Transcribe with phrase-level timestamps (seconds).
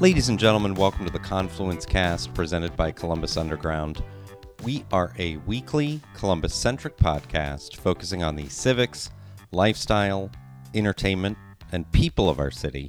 [0.00, 4.02] Ladies and gentlemen, welcome to the Confluence Cast presented by Columbus Underground.
[4.64, 9.10] We are a weekly Columbus centric podcast focusing on the civics,
[9.52, 10.30] lifestyle,
[10.72, 11.36] entertainment,
[11.72, 12.88] and people of our city.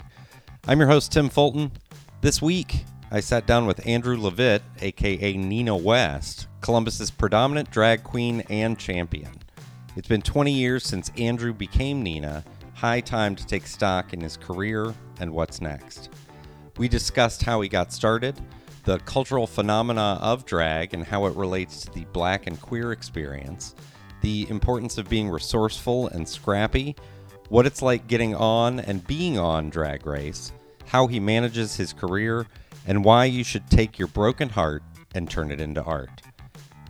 [0.68, 1.74] I'm your host, Tim Fulton.
[2.22, 8.42] This week, I sat down with Andrew Levitt, aka Nina West, Columbus's predominant drag queen
[8.52, 9.32] and champion.
[9.96, 12.44] It's been 20 years since Andrew became Nina.
[12.76, 16.10] High time to take stock in his career and what's next.
[16.78, 18.40] We discussed how he got started,
[18.84, 23.74] the cultural phenomena of drag and how it relates to the black and queer experience,
[24.22, 26.96] the importance of being resourceful and scrappy,
[27.50, 30.54] what it's like getting on and being on Drag Race,
[30.86, 32.46] how he manages his career,
[32.90, 36.10] and why you should take your broken heart and turn it into art.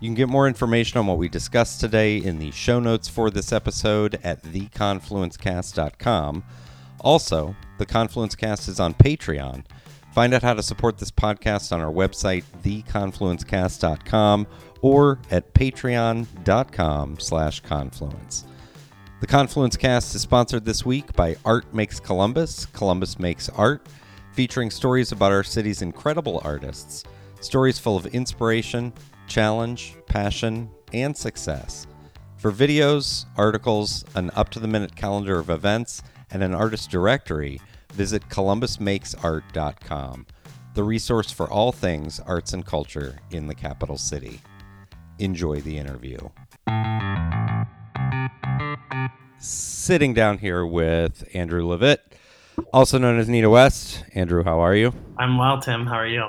[0.01, 3.29] You can get more information on what we discussed today in the show notes for
[3.29, 6.43] this episode at theconfluencecast.com.
[7.01, 9.65] Also, the Confluence Cast is on Patreon.
[10.13, 14.47] Find out how to support this podcast on our website, theconfluencecast.com,
[14.81, 18.45] or at patreon.com slash confluence.
[19.19, 23.85] The Confluence Cast is sponsored this week by Art Makes Columbus, Columbus Makes Art,
[24.33, 27.03] featuring stories about our city's incredible artists,
[27.41, 28.93] stories full of inspiration,
[29.27, 31.87] challenge, passion, and success.
[32.37, 37.59] For videos, articles, an up to the minute calendar of events, and an artist directory,
[37.93, 40.27] visit columbusmakesart.com,
[40.73, 44.41] the resource for all things arts and culture in the capital city.
[45.17, 46.17] Enjoy the interview.
[49.39, 52.15] Sitting down here with Andrew Levitt,
[52.73, 54.03] also known as Nina West.
[54.13, 54.93] Andrew, how are you?
[55.17, 55.85] I'm well, Tim.
[55.85, 56.27] How are you?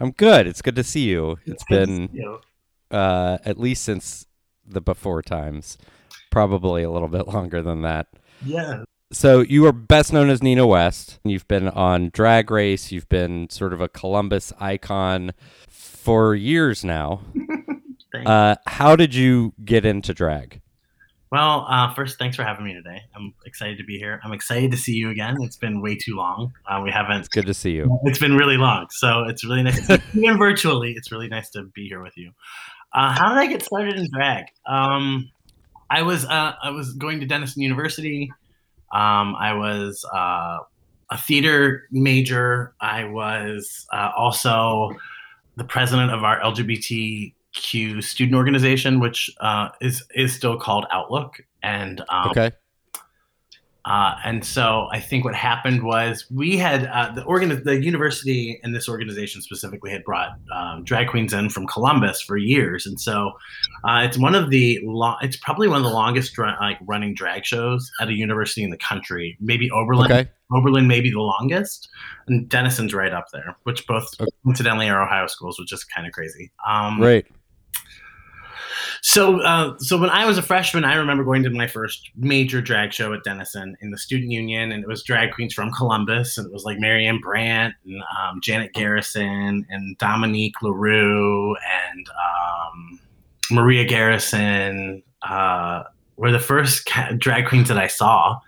[0.00, 0.46] I'm good.
[0.46, 1.32] It's good to see you.
[1.44, 2.40] It's it's been you.
[2.90, 4.26] uh, at least since
[4.66, 5.78] the before times,
[6.30, 8.06] probably a little bit longer than that.
[8.44, 8.84] Yeah.
[9.12, 11.20] So you are best known as Nina West.
[11.24, 12.90] You've been on Drag Race.
[12.90, 15.32] You've been sort of a Columbus icon
[15.68, 17.20] for years now.
[18.24, 20.62] Uh, how did you get into drag?
[21.30, 23.02] Well, uh, first, thanks for having me today.
[23.14, 24.20] I'm excited to be here.
[24.24, 25.36] I'm excited to see you again.
[25.40, 26.52] It's been way too long.
[26.68, 27.20] Uh, we haven't.
[27.20, 27.98] It's good to see you.
[28.04, 29.90] It's been really long, so it's really nice.
[30.14, 32.30] Even virtually, it's really nice to be here with you.
[32.92, 34.46] Uh, how did I get started in drag?
[34.66, 35.30] Um,
[35.90, 38.32] I was uh, I was going to Denison University.
[38.92, 40.58] Um, I was uh,
[41.10, 42.74] a theater major.
[42.80, 44.96] I was uh, also
[45.56, 46.40] the president of our
[47.60, 51.40] LGBTQ student organization, which uh, is is still called Outlook.
[51.62, 52.52] And um, Okay.
[53.84, 58.60] uh, and so I think what happened was we had uh, the organ, the university
[58.62, 63.00] and this organization specifically had brought um, drag queens in from Columbus for years, and
[63.00, 63.32] so
[63.84, 67.14] uh, it's one of the long, it's probably one of the longest dra- like running
[67.14, 69.36] drag shows at a university in the country.
[69.40, 70.30] Maybe Oberlin, Okay.
[70.52, 71.88] Oberlin may be the longest,
[72.28, 74.30] and Denison's right up there, which both Okay.
[74.46, 76.52] incidentally are Ohio schools, which is kind of crazy.
[76.68, 77.26] Um, Right.
[79.08, 82.60] So, uh, so when I was a freshman, I remember going to my first major
[82.60, 86.36] drag show at Denison in the student union, and it was drag queens from Columbus,
[86.36, 93.00] and it was like Marianne Brandt and um, Janet Garrison and Dominique Larue and um,
[93.52, 95.84] Maria Garrison uh,
[96.16, 98.40] were the first drag queens that I saw.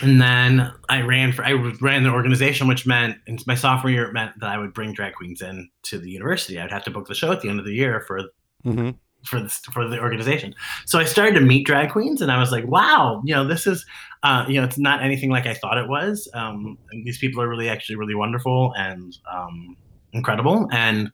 [0.00, 1.52] And then I ran for I
[1.82, 4.94] ran the organization, which meant in my sophomore year it meant that I would bring
[4.94, 6.58] drag queens in to the university.
[6.58, 8.22] I'd have to book the show at the end of the year for
[8.62, 8.92] hmm
[9.24, 10.54] for the, for the organization.
[10.86, 13.66] So I started to meet drag queens, and I was like, wow, you know, this
[13.66, 13.84] is,
[14.22, 16.28] uh, you know, it's not anything like I thought it was.
[16.34, 19.76] Um, these people are really actually really wonderful and um,
[20.12, 20.68] incredible.
[20.72, 21.10] And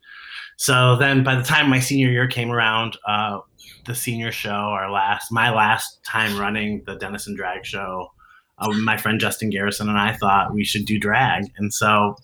[0.56, 3.38] so then by the time my senior year came around, uh,
[3.86, 8.12] the senior show, our last, my last time running the Denison Drag Show,
[8.58, 11.44] uh, my friend Justin Garrison and I thought we should do drag.
[11.56, 12.14] And so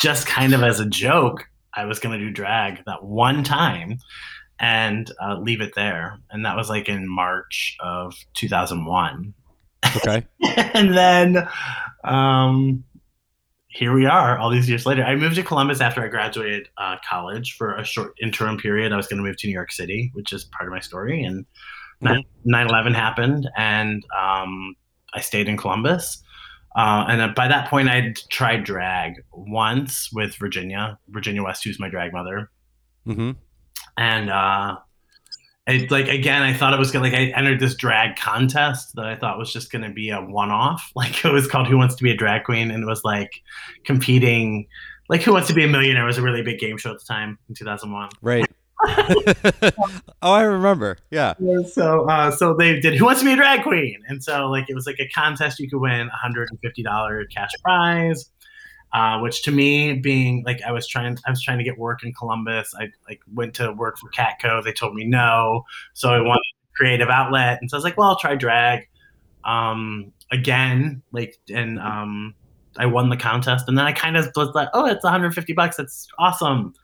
[0.00, 3.98] just kind of as a joke, I was going to do drag that one time
[4.62, 6.18] and uh, leave it there.
[6.30, 9.34] And that was like in March of 2001.
[9.96, 10.26] Okay.
[10.72, 11.46] and then
[12.04, 12.84] um,
[13.66, 15.02] here we are all these years later.
[15.04, 18.92] I moved to Columbus after I graduated uh, college for a short interim period.
[18.92, 21.22] I was going to move to New York City, which is part of my story.
[21.22, 21.44] And
[22.02, 22.24] Mhm.
[22.44, 24.74] 9 11 happened, and um,
[25.14, 26.22] I stayed in Columbus.
[26.74, 31.88] Uh, and by that point, I'd tried drag once with Virginia, Virginia West, who's my
[31.88, 32.50] drag mother
[33.04, 33.32] hmm
[33.96, 34.76] and uh
[35.66, 39.06] it like again i thought it was gonna like i entered this drag contest that
[39.06, 42.02] i thought was just gonna be a one-off like it was called who wants to
[42.02, 43.42] be a drag queen and it was like
[43.84, 44.66] competing
[45.12, 47.04] like Who Wants to Be a Millionaire was a really big game show at the
[47.04, 48.08] time in 2001.
[48.22, 48.46] Right.
[50.22, 50.96] oh, I remember.
[51.10, 51.34] Yeah.
[51.70, 54.68] So, uh, so they did Who Wants to Be a Drag Queen, and so like
[54.68, 58.30] it was like a contest you could win a hundred and fifty dollar cash prize.
[58.92, 62.04] Uh, which to me, being like I was trying, I was trying to get work
[62.04, 62.74] in Columbus.
[62.78, 64.62] I like went to work for Catco.
[64.62, 67.96] They told me no, so I wanted a creative outlet, and so I was like,
[67.96, 68.88] well, I'll try drag.
[69.44, 72.34] Um, again, like, and um,
[72.76, 75.76] I won the contest, and then I kind of was like, oh, it's 150 bucks.
[75.76, 76.74] That's awesome.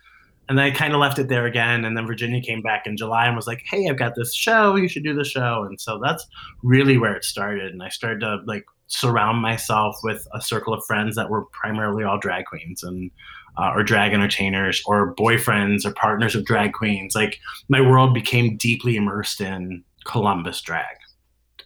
[0.49, 1.85] And then I kind of left it there again.
[1.85, 4.77] And then Virginia came back in July and was like, hey, I've got this show.
[4.77, 5.65] You should do the show.
[5.69, 6.27] And so that's
[6.63, 7.71] really where it started.
[7.71, 12.05] And I started to like surround myself with a circle of friends that were primarily
[12.05, 13.11] all drag queens and
[13.57, 17.15] uh, or drag entertainers or boyfriends or partners of drag queens.
[17.15, 17.39] Like
[17.69, 20.97] my world became deeply immersed in Columbus drag.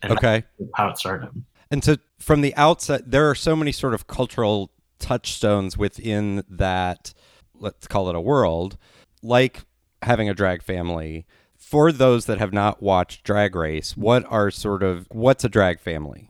[0.02, 0.42] And Okay.
[0.74, 1.30] how it started.
[1.70, 7.14] And so from the outset, there are so many sort of cultural touchstones within that,
[7.54, 8.78] let's call it a world,
[9.22, 9.60] like
[10.02, 11.24] having a drag family.
[11.56, 15.78] For those that have not watched Drag Race, what are sort of, what's a drag
[15.78, 16.28] family?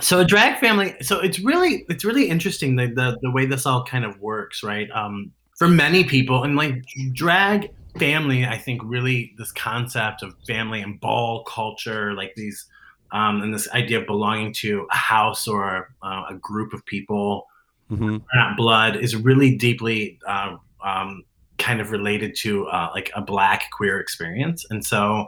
[0.00, 3.66] So a drag family so it's really it's really interesting the, the the way this
[3.66, 4.88] all kind of works right?
[4.94, 10.82] Um for many people and like drag family i think really this concept of family
[10.82, 12.66] and ball culture like these
[13.12, 17.46] um and this idea of belonging to a house or uh, a group of people
[17.88, 21.24] hmm not blood is really deeply uh, um,
[21.58, 24.64] kind of related to uh, like a black queer experience.
[24.70, 25.26] And so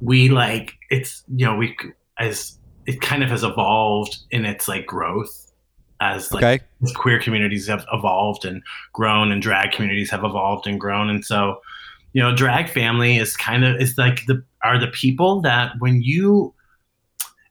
[0.00, 1.76] we like it's you know we
[2.18, 5.52] as it kind of has evolved in its like growth
[6.00, 6.64] as like Okay.
[6.82, 8.62] as queer communities have evolved and
[8.92, 11.08] grown and drag communities have evolved and grown.
[11.10, 11.60] And so
[12.12, 16.02] you know drag family is kind of is like the are the people that when
[16.02, 16.54] you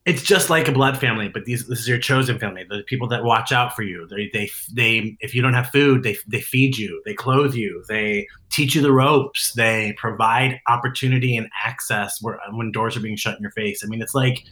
[0.05, 2.63] it's just like a blood family but these this is your chosen family.
[2.69, 6.03] The people that watch out for you they they they if you don't have food
[6.03, 11.35] they they feed you they clothe you they teach you the ropes they provide opportunity
[11.35, 13.83] and access where when doors are being shut in your face.
[13.83, 14.43] I mean it's like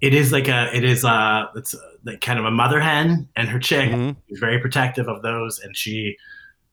[0.00, 3.48] it is like a it is a it's like kind of a mother hen and
[3.48, 3.90] her chick.
[3.90, 4.16] Mhm.
[4.28, 6.16] is very protective of those and she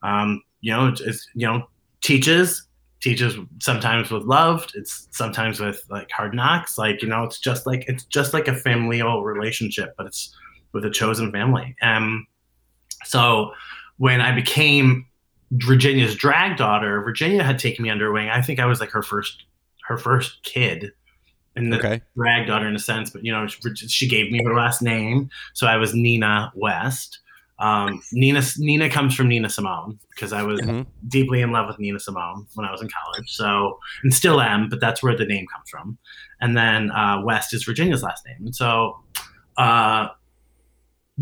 [0.01, 1.65] um you know is you know
[2.01, 2.67] teaches
[3.01, 6.77] teaches sometimes with love it's sometimes with like hard knocks.
[6.77, 10.35] Like you know it's just like it's just like a familial relationship but it's
[10.73, 11.75] with a chosen family.
[11.81, 12.25] Um
[13.05, 13.51] so
[13.97, 15.05] when i became
[15.51, 18.29] virginia's drag daughter virginia had taken me under wing.
[18.29, 19.43] I think i was like her first
[19.87, 20.91] her first kid
[21.55, 22.01] and the Okay.
[22.15, 25.29] drag daughter in a sense, but you know, she, she gave me her last name,
[25.53, 27.19] so I was Nina West.
[27.59, 30.85] Um, Nina Nina comes from Nina Simone because I was Mhm.
[31.07, 33.29] deeply in love with Nina Simone when I was in college.
[33.29, 35.97] So and still am, but that's where the name comes from.
[36.41, 38.37] And then uh, West is Virginia's last name.
[38.45, 38.97] And so,
[39.57, 40.07] uh,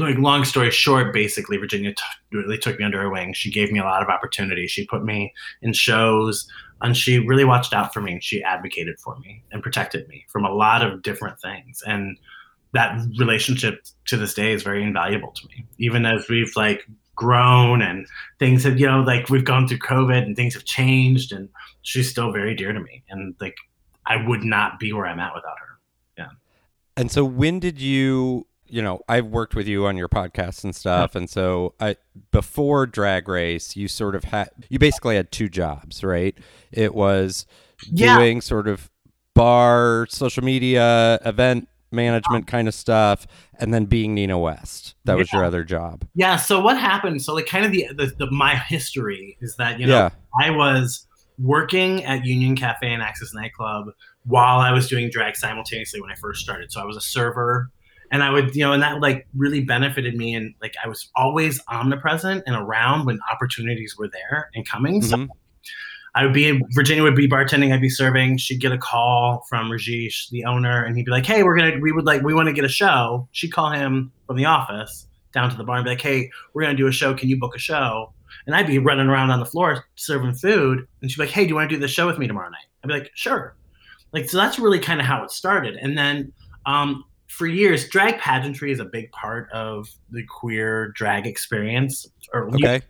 [0.02, 2.04] like long story short, basically Virginia t-
[2.38, 3.34] really took me under her wing.
[3.34, 4.72] She gave me a lot of opportunities.
[4.72, 6.48] She put me in shows,
[6.82, 8.20] and she really watched out for me.
[8.22, 11.82] She advocated for me and protected me from a lot of different things.
[11.86, 12.18] And
[12.74, 17.82] that relationship to this day is very invaluable to me, even as we've like grown
[17.82, 18.08] and
[18.40, 21.50] things have you know like we've gone through covid and things have changed and
[21.84, 23.58] she's still very dear to me and like
[24.08, 25.72] i would not be where i'm at without her
[26.18, 26.30] Yeah.
[26.98, 30.76] And so when did you, you know, I've worked with you on your podcasts and
[30.76, 31.14] stuff.
[31.16, 31.98] And so I,
[32.32, 36.38] before Drag Race, you sort of had, you basically had two jobs, right?
[36.72, 37.46] It was
[37.92, 38.18] Yeah.
[38.18, 38.90] doing sort of
[39.36, 43.28] bar, social media, event management um, kind of stuff,
[43.60, 44.96] and then being Nina West.
[45.06, 46.06] That was your other job.
[46.16, 49.80] yeah so what happened so like kind of the, the, the my history is that
[49.80, 50.10] you know yeah.
[50.40, 51.06] I was
[51.38, 53.88] working at Union Cafe and Axis Nightclub
[54.26, 56.72] while I was doing drag simultaneously when I first started.
[56.72, 57.70] So I was a server
[58.12, 60.34] and I would, you know, and that like really benefited me.
[60.36, 65.02] And like I was always omnipresent and around when opportunities were there and coming.
[65.02, 65.30] So Mhm.
[66.14, 68.38] I would be in Virginia would be bartending, I'd be serving.
[68.38, 71.80] She'd get a call from Rajesh, the owner, and he'd be like, Hey, we're gonna
[71.82, 73.28] we would like we want to get a show.
[73.32, 76.64] She'd call him from the office down to the bar and be like, Hey, we're
[76.64, 77.14] gonna do a show.
[77.14, 78.14] Can you book a show?
[78.46, 80.86] And I'd be running around on the floor serving food.
[81.02, 82.50] And she'd be like, Hey, do you want to do the show with me tomorrow
[82.50, 82.66] night?
[82.84, 83.56] I'd be like, Sure.
[84.12, 85.76] Like so that's really kind of how it started.
[85.78, 86.34] And then
[86.66, 87.06] um
[87.38, 92.08] for years, drag pageantry is a big part of the queer drag experience.
[92.34, 92.82] Or Okay.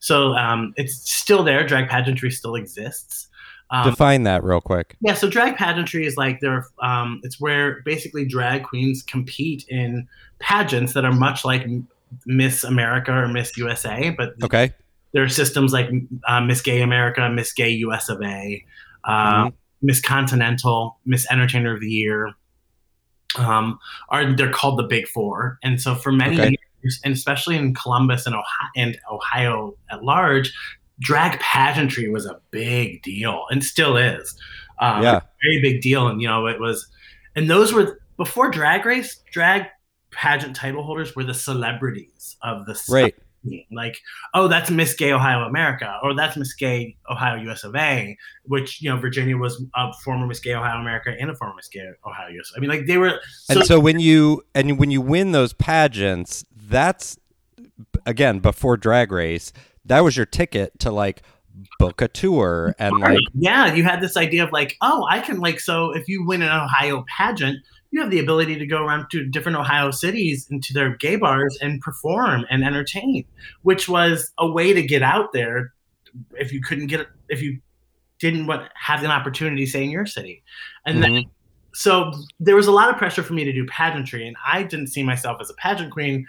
[0.00, 1.66] so um, it's still there.
[1.66, 3.28] Drag pageantry still exists.
[3.70, 4.96] Um, Define that real quick.
[5.00, 6.66] yeah, so drag pageantry is like there.
[6.82, 10.08] Um, it's where basically drag queens compete in
[10.40, 11.64] pageants that are much like
[12.26, 14.72] Miss America or Miss USA, but Okay.
[15.12, 15.88] there are systems like
[16.26, 18.64] uh, Miss Gay America, Miss Gay US of A,
[19.04, 19.52] uh, Mhm.
[19.82, 22.32] Miss Continental, Miss Entertainer of the Year.
[23.38, 26.56] Um, are they're called the Big Four, and so for many Okay.
[26.82, 30.52] years, and especially in Columbus and Ohio, and Ohio at large,
[31.00, 34.34] drag pageantry was a big deal and still is.
[34.80, 35.20] Um, Yeah.
[35.42, 36.08] very big deal.
[36.08, 36.86] And you know, it was,
[37.36, 39.22] and those were before Drag Race.
[39.32, 39.66] Drag
[40.10, 43.14] pageant title holders were the celebrities of the Right.
[43.72, 43.96] Like,
[44.34, 48.82] oh, that's Miss Gay Ohio America, or that's Miss Gay Ohio US of A, which
[48.82, 51.88] you know Virginia was a former Miss Gay Ohio America and a former Miss Gay
[52.06, 52.52] Ohio US.
[52.56, 53.20] I mean, like they were.
[53.48, 57.18] And so when you and when you win those pageants, that's
[58.06, 59.52] again before Drag Race.
[59.84, 61.22] That was your ticket to like
[61.78, 65.40] book a tour and like yeah, you had this idea of like, oh, I can
[65.40, 67.58] like, so if you win an Ohio pageant,
[67.90, 71.16] you have the ability to go around to different Ohio cities and to their gay
[71.16, 73.24] bars and perform and entertain,
[73.62, 75.72] which was a way to get out there
[76.38, 77.60] if you couldn't get if you
[78.18, 80.42] didn't want have an opportunity, say in your city,
[80.86, 81.30] and then Mhm.
[81.72, 84.88] so there was a lot of pressure for me to do pageantry, and I didn't
[84.88, 86.26] see myself as a pageant queen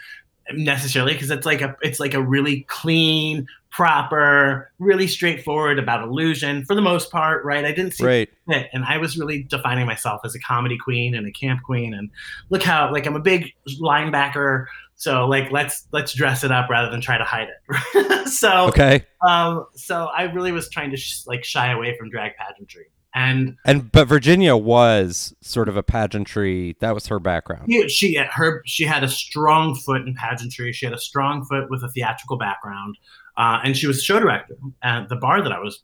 [0.55, 6.65] necessarily because it's like a it's like a really clean proper really straightforward about illusion
[6.65, 8.29] for the most part right i didn't see right.
[8.49, 11.93] it and i was really defining myself as a comedy queen and a camp queen
[11.93, 12.09] and
[12.49, 14.65] look how like i'm a big linebacker
[14.95, 17.47] so like let's let's dress it up rather than try to hide
[17.95, 19.05] it so Okay.
[19.25, 23.57] um so i really was trying to sh- like shy away from drag pageantry and
[23.65, 26.75] And but Virginia was sort of a pageantry.
[26.79, 27.65] That was her background.
[27.69, 30.71] she, she her she had a strong foot in pageantry.
[30.73, 32.97] She had a strong foot with a theatrical background,
[33.37, 35.83] uh, and she was a show director at the bar that I was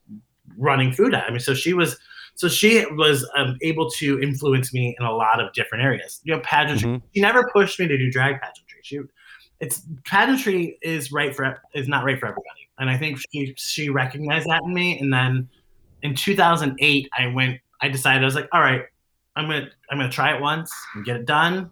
[0.57, 1.25] running food at.
[1.25, 1.97] I mean, so she was
[2.35, 6.21] so she was um, able to influence me in a lot of different areas.
[6.23, 6.89] You know, pageantry.
[6.89, 7.01] Mhm.
[7.13, 8.79] She never pushed me to do drag pageantry.
[8.83, 8.99] She
[9.59, 13.89] it's pageantry is right for is not right for everybody, and I think she she
[13.89, 14.99] recognized that in me.
[14.99, 15.49] And then
[16.07, 17.59] in 2008, I went.
[17.81, 18.83] I decided I was like, all right,
[19.35, 21.69] I'm gonna I'm gonna try it once and get it done.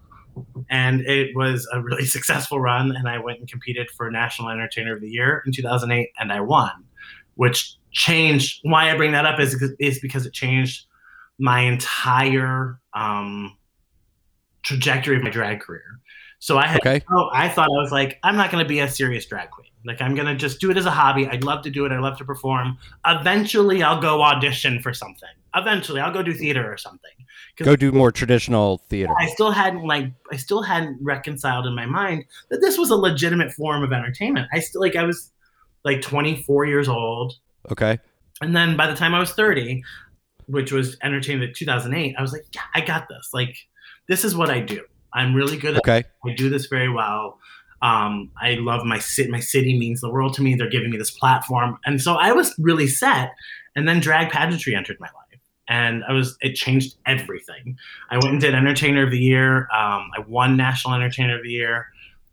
[0.69, 4.95] And it was a really successful run, and I went and competed for National Entertainer
[4.95, 6.71] of the Year in 2008, and I won,
[7.35, 8.59] which changed.
[8.63, 10.85] Why I bring that up is is because it changed
[11.39, 13.57] my entire um,
[14.63, 15.83] trajectory of my drag career.
[16.45, 17.03] So I had Okay.
[17.09, 19.71] oh, I thought I was like, I'm not going to be a serious drag queen.
[19.83, 21.27] Like, I'm going to just do it as a hobby.
[21.27, 21.91] I'd love to do it.
[21.91, 22.77] I love to perform.
[23.03, 25.29] Eventually, I'll go audition for something.
[25.55, 27.09] Eventually, I'll go do theater or something.
[27.57, 29.11] Go do more traditional theater.
[29.19, 32.95] I still hadn't like I still hadn't reconciled in my mind that this was a
[32.95, 34.47] legitimate form of entertainment.
[34.53, 35.31] I still like I was
[35.83, 37.33] like 24 years old,
[37.71, 37.97] Okay.
[38.41, 39.83] and then by the time I was 30,
[40.45, 43.29] which was entertainment 2008, I was like, yeah, I got this.
[43.33, 43.55] Like,
[44.07, 44.81] this is what I do.
[45.15, 46.03] I'm really good at Okay.
[46.25, 47.39] I do this very well.
[47.81, 49.29] Um, I love my city.
[49.31, 50.53] My city means the world to me.
[50.55, 53.34] They're giving me this platform, and so I was really set.
[53.75, 57.77] And then drag pageantry entered my life, and I was it changed everything.
[58.10, 59.62] I went and did Entertainer of the Year.
[59.74, 61.88] Um, I won National Entertainer of the Year.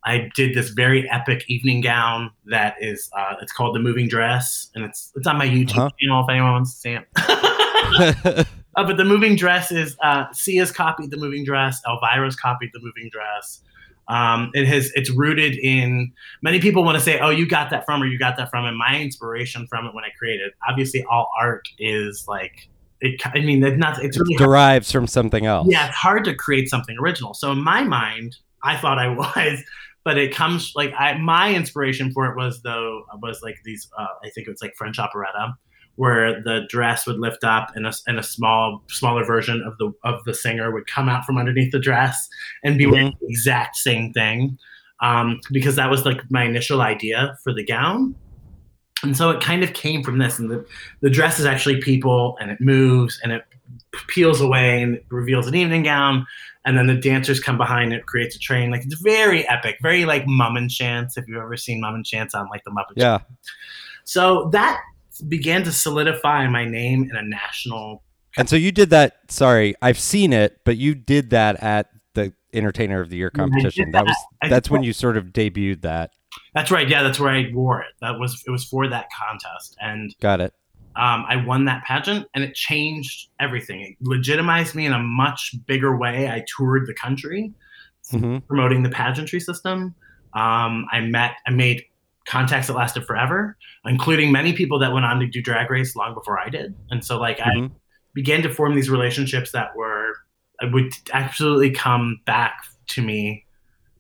[0.05, 4.71] I did this very epic evening gown that is uh, it's called the Moving Dress,
[4.75, 5.91] and it's it's on my YouTube Uh-huh.
[6.01, 8.47] channel if anyone wants to see it.
[8.77, 11.81] Uh, but the moving dress is uh, Sia's copied the moving dress.
[11.87, 13.61] Elvira's copied the moving dress.
[14.09, 16.13] Um, it has it's rooted in
[16.43, 18.65] many people want to say, "Oh, you got that from," or "You got that from,"
[18.65, 20.53] and my inspiration from it when I created.
[20.69, 22.69] Obviously, all art is like
[23.01, 23.21] it.
[23.25, 24.03] I mean, it's not.
[24.03, 25.69] It's really hard, Derives from something else.
[25.71, 27.33] yeah, it's hard to create something original.
[27.35, 29.63] So in my mind, I thought I was,
[30.05, 33.89] but it comes like I my inspiration for it was though was like these.
[33.97, 35.55] Uh, I think it was like French operetta
[35.97, 39.93] where the dress would lift up and a, and a small smaller version of the
[40.05, 42.29] of the singer would come out from underneath the dress
[42.65, 44.59] and be wearing the exact same thing.
[45.01, 48.15] Um, because that was like my initial idea for the gown.
[49.03, 50.65] And so it kind of came from this and the,
[51.01, 53.43] the dress is actually people and it moves and it
[54.07, 56.25] peels away and reveals an evening gown.
[56.65, 58.71] And then the dancers come behind and it creates a train.
[58.71, 62.71] Like it's very epic very like Mummenschanz if you've ever seen Mummenschanz on like the
[62.71, 63.05] muppet Show.
[63.05, 63.19] Yeah.
[64.05, 64.81] so that
[65.29, 68.03] began to solidify my name in a national
[68.37, 69.31] And so you did that.
[69.31, 73.43] Sorry, I've seen it, but you did that at the Entertainer of the Year Yeah,
[73.45, 73.91] I did competition.
[73.93, 76.11] That was I that's when you sort of debuted that.
[76.55, 76.89] That's right.
[76.89, 77.93] Yeah, that's where I wore it.
[78.01, 80.53] That was it was for that contest, and Got it.
[80.97, 83.81] um, I won that pageant, and it changed everything.
[83.81, 86.29] It legitimized me in a much bigger way.
[86.29, 87.53] I toured the country
[88.11, 89.95] hmm promoting the pageantry system.
[90.35, 91.85] Um, I met, I made
[92.27, 96.15] contacts that lasted forever, including many people that went on to do Drag Race long
[96.15, 96.75] before I did.
[96.91, 97.73] And so, like, I Mhm.
[98.15, 100.15] began to form these relationships that were
[100.71, 102.55] would absolutely come back
[102.87, 103.45] to me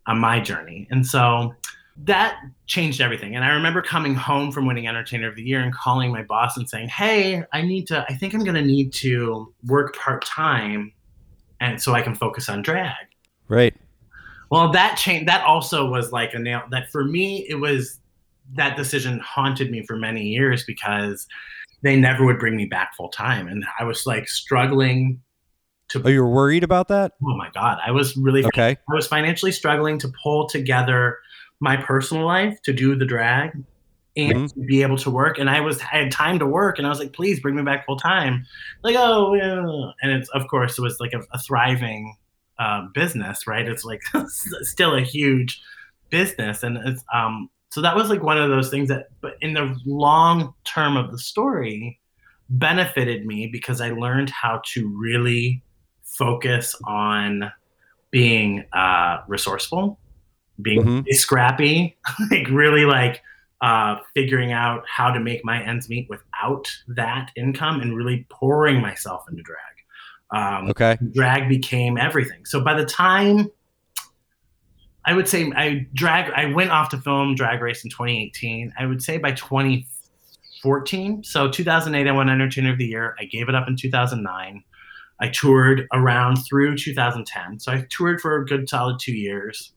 [0.06, 0.86] on my journey.
[0.92, 1.52] And so
[2.04, 3.34] that changed everything.
[3.34, 6.56] And I remember coming home from winning Entertainer of the Year and calling my boss
[6.56, 8.04] and saying, "Hey, I need to.
[8.08, 10.92] I think I'm going to need to work part time,
[11.60, 12.94] and so I can focus on drag."
[13.48, 13.74] Right.
[14.50, 16.62] Well, that change that also was like a nail.
[16.70, 17.98] That for me, it was
[18.54, 21.26] that decision haunted me for many years because
[21.82, 25.20] they never would bring me back full time, and I was like struggling
[25.88, 26.02] to.
[26.04, 27.12] Oh, you were worried about that?
[27.24, 28.76] Oh my god, I was really Okay.
[28.90, 31.18] I was financially struggling to pull together
[31.60, 33.52] my personal life to do the drag
[34.16, 34.54] and Mhm.
[34.54, 35.38] to be able to work.
[35.38, 37.62] And I was I had time to work, and I was like, please bring me
[37.62, 38.44] back full time.
[38.82, 42.16] Like, oh yeah, and it's of course it was like a, a thriving
[42.58, 43.66] uh, business, right?
[43.66, 45.60] It's like still a huge
[46.10, 47.48] business, and it's um.
[47.72, 51.10] So that was like one of those things that, but in the long term of
[51.10, 51.98] the story,
[52.50, 55.62] benefited me because I learned how to really
[56.02, 57.50] focus on
[58.10, 59.98] being uh, resourceful,
[60.60, 61.06] being Mhm.
[61.14, 61.96] scrappy,
[62.30, 63.22] like really like
[63.62, 68.82] uh, figuring out how to make my ends meet without that income and really pouring
[68.82, 69.58] myself into drag.
[70.30, 70.98] Um, Okay.
[71.12, 72.44] drag became everything.
[72.44, 73.50] So by the time
[75.04, 78.72] I would say I drag I went off to film Drag Race in 2018.
[78.78, 83.16] I would say by 2014, so 2008 I won Entertainer of the Year.
[83.18, 84.62] I gave it up in 2009.
[85.20, 87.60] I toured around through 2010.
[87.60, 89.72] So I toured for a good solid 2 years.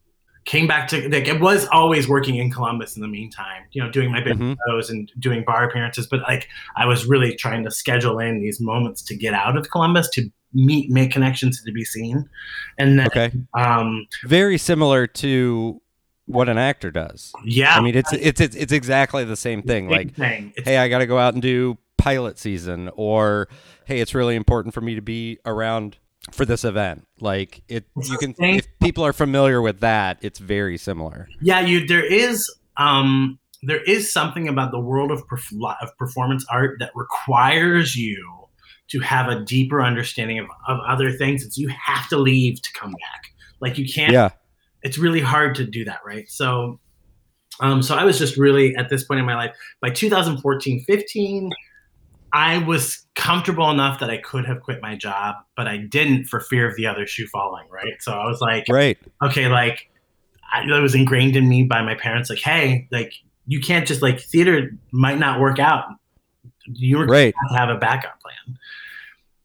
[0.46, 3.90] Came back to like it was always working in Columbus in the meantime, you know,
[3.90, 4.56] doing my big Mhm.
[4.68, 8.62] shows and doing bar appearances, but like I was really trying to schedule in these
[8.62, 12.28] moments to get out of Columbus to meet, make connections, to be seen,
[12.80, 13.32] and then Okay.
[13.54, 15.82] um, Very similar to
[16.26, 17.32] what an actor does.
[17.44, 19.90] yeah, I mean, it's it's it's, it's exactly the same thing.
[19.90, 20.54] Like, thing.
[20.64, 23.48] Hey, I got to go out and do pilot season, or
[23.86, 25.98] hey, it's really important for me to be around
[26.32, 27.06] for this event.
[27.20, 31.28] Like, it you can if people are familiar with that, it's very similar.
[31.42, 36.44] yeah, you there is um, there is something about the world of perf- of performance
[36.50, 38.18] art that requires you
[38.90, 41.44] to have a deeper understanding of, of other things.
[41.44, 43.34] It's you have to leave to come back.
[43.60, 44.14] Like you can't.
[44.14, 44.30] Yeah.
[44.84, 46.30] It's really hard to do that, right?
[46.30, 46.80] So,
[47.60, 51.52] um, so I was just really at this point in my life by 2014, 15.
[52.34, 56.42] I was comfortable enough that I could have quit my job, but I didn't for
[56.42, 58.02] fear of the other shoe falling, right?
[58.02, 58.98] So I was like, Right.
[59.24, 59.90] okay, like
[60.52, 63.14] I, it was ingrained in me by my parents, like, hey, like
[63.48, 65.86] you can't just like theater might not work out.
[66.68, 67.34] You're Right.
[67.42, 68.58] have to have a backup plan,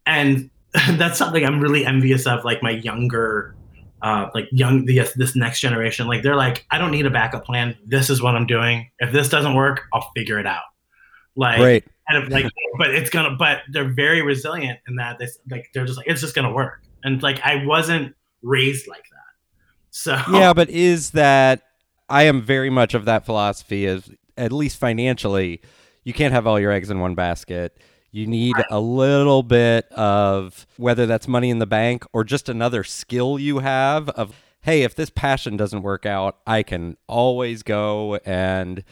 [0.06, 0.50] and
[0.98, 2.44] that's something I'm really envious of.
[2.44, 3.54] Like my younger,
[4.02, 7.44] uh, like young the this next generation, like they're like, I don't need a backup
[7.44, 7.76] plan.
[7.86, 8.90] This is what I'm doing.
[8.98, 10.62] If this doesn't work, I'll figure it out.
[11.36, 11.84] Like, Right.
[12.10, 12.46] kind of like,
[12.78, 16.20] but it's gonna, but they're very resilient in that they like they're just like it's
[16.20, 16.82] just gonna work.
[17.02, 21.62] And like I wasn't raised like that, so Yeah, but is that
[22.08, 25.60] I am very much of that philosophy of at least financially,
[26.04, 27.76] you can't have all your eggs in one basket.
[28.12, 32.82] You need a little bit of whether that's money in the bank or just another
[32.82, 38.16] skill you have of hey, if this passion doesn't work out, I can always go
[38.26, 38.84] and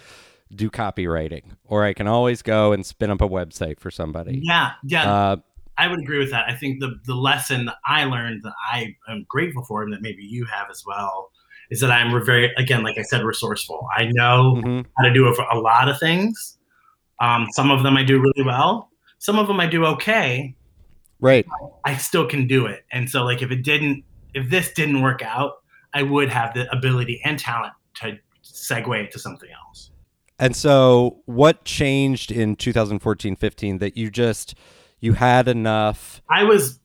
[0.54, 4.40] do copywriting or I can always go and spin up a website for somebody.
[4.42, 5.12] yeah, yeah.
[5.12, 5.36] Uh,
[5.78, 6.48] I would agree with that.
[6.48, 10.02] I think the the lesson that I learned that I am grateful for, and that
[10.02, 11.30] maybe you have as well,
[11.70, 13.86] is that I'm very again, like I said, resourceful.
[13.96, 14.86] I know mhm.
[14.96, 16.57] how to do a, a lot of things.
[17.20, 18.90] Um, some of them I do really well.
[19.18, 20.54] Some of them I do okay.
[21.20, 21.46] Right.
[21.84, 22.84] I still can do it.
[22.92, 24.04] And so, like, if it didn't,
[24.34, 25.62] if this didn't work out,
[25.94, 29.90] I would have the ability and talent to segue to something else.
[30.38, 34.54] And so what changed in 2014-15 that you just
[35.00, 36.78] you had enough I was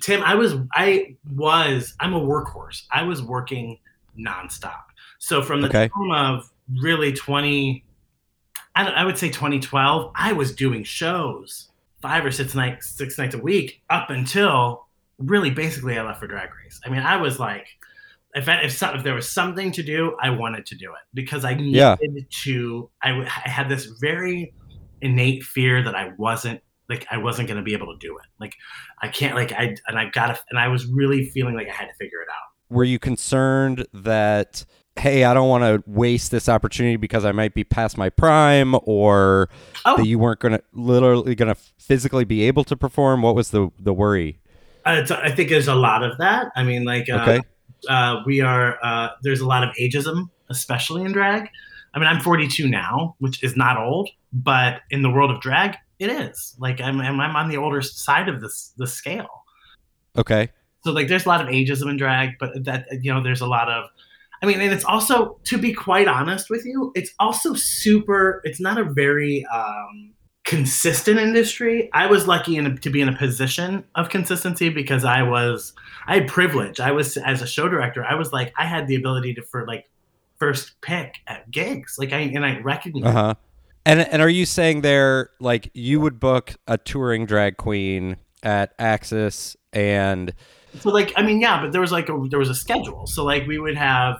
[0.00, 0.22] Tim.
[0.22, 0.54] I was.
[0.72, 1.94] I was.
[2.00, 2.84] I'm a workhorse.
[2.90, 3.78] I was working
[4.18, 4.80] nonstop.
[5.18, 5.88] So from the Okay.
[5.88, 7.83] time of really 20,
[8.76, 11.70] I, don't- I would say 2012, I was doing shows
[12.02, 14.86] five or six nights, six nights a week up until
[15.18, 16.80] really basically I left for Drag Race.
[16.84, 17.66] I mean, I was like,
[18.34, 20.98] if I, if, some, if there was something to do, I wanted to do it
[21.14, 21.96] because I needed Yeah.
[22.44, 22.90] to.
[23.00, 24.52] I, w- I had this very
[25.00, 28.24] innate fear that I wasn't like I wasn't going to be able to do it.
[28.40, 28.54] Like
[29.00, 31.72] I can't like I and I got to and I was really feeling like I
[31.72, 32.74] had to figure it out.
[32.74, 34.64] were you concerned that
[34.96, 38.74] hey, I don't want to waste this opportunity because I might be past my prime
[38.84, 39.48] or
[39.84, 39.96] Oh.
[39.96, 43.22] that you weren't going to literally going to physically be able to perform?
[43.22, 44.38] What was the the worry?
[44.86, 46.48] Uh, I think there's a lot of that.
[46.56, 47.40] I mean, like uh, Okay.
[47.88, 51.48] uh, we are uh, there's a lot of ageism, especially in drag.
[51.94, 55.76] I mean, I'm 42 now, which is not old, but in the world of drag,
[55.98, 56.54] it is.
[56.58, 59.44] Like I'm I'm, I'm on the older side of this the scale.
[60.16, 60.50] Okay.
[60.84, 63.46] So like there's a lot of ageism in drag, but that you know there's a
[63.46, 63.84] lot of
[64.44, 68.60] I mean, and it's also to be quite honest with you, it's also super it's
[68.60, 70.12] not a very um
[70.44, 71.88] consistent industry.
[71.94, 75.72] I was lucky in a, to be in a position of consistency because I was
[76.06, 76.78] I had privilege.
[76.78, 78.04] I was as a show director.
[78.04, 79.88] I was like I had the ability to for like
[80.36, 81.96] first pick at gigs.
[81.98, 83.06] Like I and I recognized.
[83.06, 83.34] Uh-huh.
[83.86, 88.74] And and are you saying there like you would book a touring drag queen at
[88.78, 90.34] Axis and
[90.80, 93.06] so like I mean yeah, but there was like a, there was a schedule.
[93.06, 94.18] So like we would have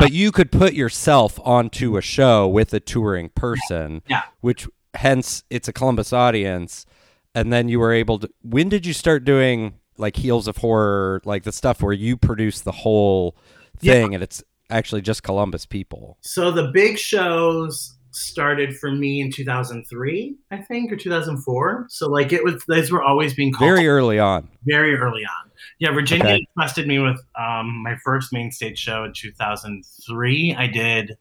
[0.00, 4.22] but you could put yourself onto a show with a touring person, yeah.
[4.40, 6.86] which hence it's a Columbus audience.
[7.34, 8.30] And then you were able to.
[8.42, 12.60] When did you start doing like Heels of Horror, like the stuff where you produce
[12.60, 13.36] the whole
[13.78, 14.16] thing yeah.
[14.16, 16.18] and it's actually just Columbus people?
[16.20, 21.86] So the big shows started for me in 2003, I think, or 2004.
[21.88, 24.48] So like it was, those were always being called very early on.
[24.64, 25.50] Very early on.
[25.78, 26.46] Yeah, Virginia okay.
[26.56, 30.54] trusted me with um, my first main stage show in 2003.
[30.56, 31.16] I did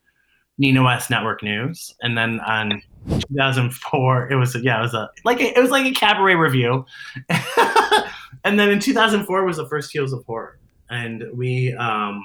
[0.57, 5.41] Nina West Network News, and then on 2004, it was yeah, it was a like
[5.41, 6.85] a, it was like a cabaret review,
[8.43, 12.23] and then in 2004 was the first Heels of Horror, and we um,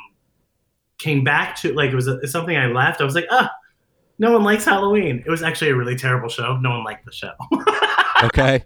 [0.99, 3.01] came back to like it was a, something I left.
[3.01, 3.51] I was like, ah,
[4.19, 5.23] no one likes Halloween.
[5.27, 6.57] It was actually a really terrible show.
[6.59, 7.33] No one liked the show.
[8.25, 8.65] okay.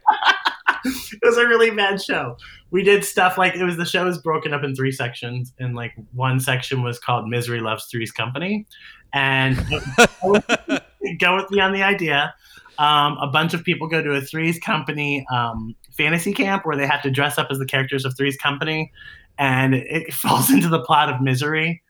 [0.85, 2.37] it was a really bad show.
[2.71, 5.75] We did stuff like it was the show was broken up in three sections, and
[5.75, 8.67] like one section was called "Misery Loves Three's Company,"
[9.13, 9.57] and
[11.19, 12.35] go, with, me on the idea.
[12.79, 16.87] Um, a bunch of people go to a Three's Company um, fantasy camp where they
[16.87, 18.93] have to dress up as the characters of Three's Company,
[19.39, 21.83] and it, it falls into the plot of Misery.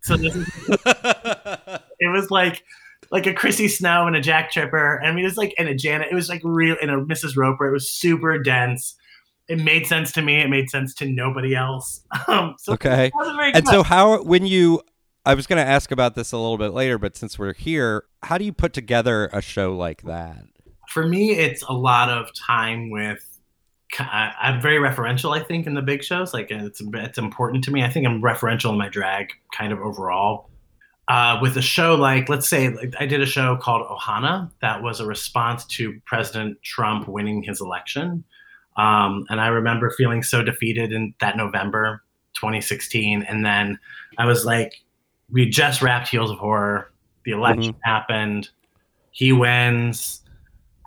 [0.00, 0.48] So this is,
[1.98, 2.64] it was like
[3.10, 5.02] like a Chrissy Snow and a Jack Tripper.
[5.02, 6.08] I mean, it's like and a Janet.
[6.10, 7.36] It was like real and a Mrs.
[7.36, 7.66] Roper.
[7.66, 8.96] It was super dense.
[9.48, 10.40] It made sense to me.
[10.40, 12.02] It made sense to nobody else.
[12.28, 13.10] Um, so okay.
[13.54, 14.82] And so how when you
[15.24, 18.04] I was going to ask about this a little bit later, but since we're here,
[18.22, 20.44] how do you put together a show like that?
[20.88, 23.24] For me, it's a lot of time with
[23.98, 26.34] I'm very referential, I think, in the big shows.
[26.34, 27.82] Like it's it's important to me.
[27.82, 30.50] I think I'm referential in my drag, kind of overall.
[31.08, 34.82] Uh, with a show like, let's say, like I did a show called Ohana that
[34.82, 38.24] was a response to President Trump winning his election,
[38.76, 42.02] um, and I remember feeling so defeated in that November
[42.34, 43.22] 2016.
[43.22, 43.78] And then
[44.18, 44.74] I was like,
[45.30, 46.92] we just wrapped Heels of Horror.
[47.24, 47.90] The election mm-hmm.
[47.90, 48.50] happened.
[49.10, 50.22] He wins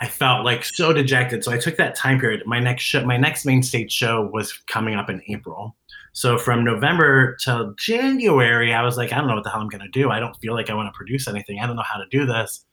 [0.01, 1.43] I felt like so dejected.
[1.43, 2.41] So I took that time period.
[2.47, 5.75] My next show, my next main stage show was coming up in April.
[6.13, 9.69] So from November till January, I was like, I don't know what the hell I'm
[9.69, 10.09] going to do.
[10.09, 11.59] I don't feel like I want to produce anything.
[11.59, 12.65] I don't know how to do this.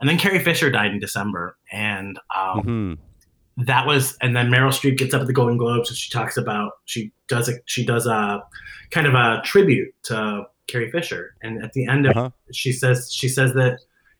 [0.00, 3.64] And then Carrie Fisher died in December, and um, mm-hmm.
[3.64, 4.16] that was.
[4.20, 7.12] And then Meryl Streep gets up at the Golden Globes and she talks about she
[7.28, 8.42] does a she does a
[8.90, 11.36] kind of a tribute to Carrie Fisher.
[11.42, 12.30] And at the end of uh-huh.
[12.52, 13.78] she says she says that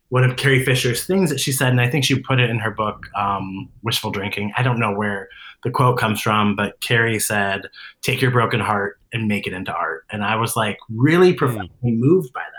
[0.09, 2.61] one of Carrie Fisher's things that she said, and I think she put it in
[2.61, 4.53] her book, um, Wishful Drinking.
[4.57, 5.29] I don't know where
[5.65, 7.63] the quote comes from, but Carrie said,
[8.03, 10.05] Take your broken heart and make it into art.
[10.13, 11.39] And I was like really hmm.
[11.39, 12.51] profoundly moved by that.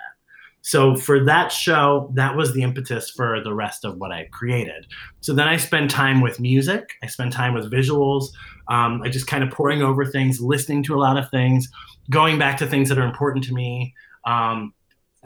[0.61, 4.87] So for that show, that was the impetus for the rest of what I created.
[5.21, 8.29] So then I spend time with music, I spend time with visuals.
[8.67, 11.69] Um, I just kind of pouring over things, listening to a lot of things,
[12.09, 13.93] going back to things that are important to me.
[14.25, 14.73] Um,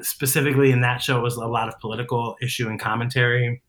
[0.02, 3.62] specifically in that show was a lot of political issue and commentary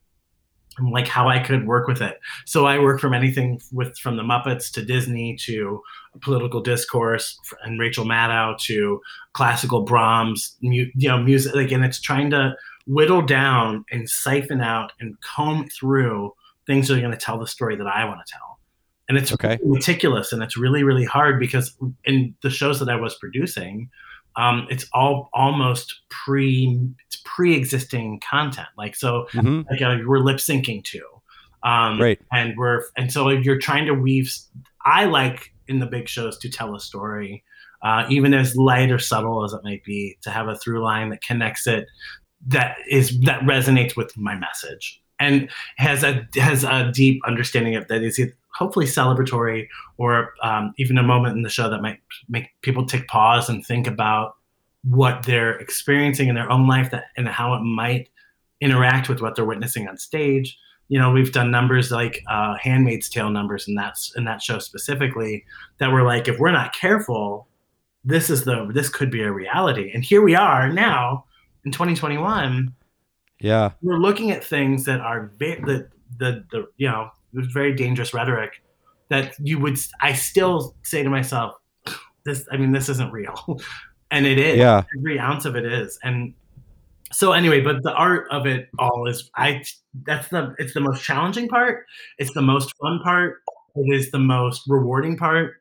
[0.81, 2.19] like how I could work with it.
[2.47, 5.83] So I work from anything with from the Muppets to Disney to
[6.21, 9.01] political discourse and Rachel Maddow to
[9.33, 11.55] classical Brahms, mu- you know, music.
[11.55, 12.55] Like, and it's trying to
[12.87, 16.33] whittle down and siphon out and comb through
[16.67, 18.59] things that are going to tell the story that I want to tell.
[19.09, 19.59] And it's okay.
[19.65, 23.91] meticulous and it's really, really hard because in the shows that I was producing,
[24.37, 29.63] um, it's all almost pre it's pre-existing content like so mm-hmm.
[29.71, 31.01] like uh, we're lip syncing to
[31.63, 34.33] um, right and we're and so you're trying to weave
[34.85, 37.45] i like in the big shows to tell a story
[37.83, 41.09] uh, even as light or subtle as it might be to have a through line
[41.11, 41.87] that connects it
[42.47, 47.87] that is that resonates with my message and has a has a deep understanding of
[47.89, 48.21] that is
[48.55, 53.07] hopefully celebratory or um, even a moment in the show that might make people take
[53.07, 54.35] pause and think about
[54.85, 58.09] what they're experiencing in their own life that, and how it might
[58.61, 60.59] interact with what they're witnessing on stage.
[60.89, 64.59] You know, we've done numbers like uh, *Handmaid's Tale* numbers in that in that show
[64.59, 65.45] specifically
[65.79, 67.47] that were like, if we're not careful,
[68.05, 69.91] this is the this could be a reality.
[69.95, 71.27] And here we are now
[71.65, 72.75] in 2021.
[73.41, 78.13] Yeah, we're looking at things that are very, the the the you know very dangerous
[78.13, 78.63] rhetoric
[79.09, 81.55] that you would I still say to myself,
[82.25, 83.61] this I mean this isn't real.
[84.11, 84.57] and it is.
[84.57, 84.85] Yeah.
[84.99, 85.99] Every ounce of it is.
[86.03, 86.35] And
[87.13, 89.63] so anyway, but the art of it all is I
[90.07, 91.85] that's the it's the most challenging part.
[92.19, 93.43] It's the most fun part.
[93.77, 95.55] It is the most rewarding part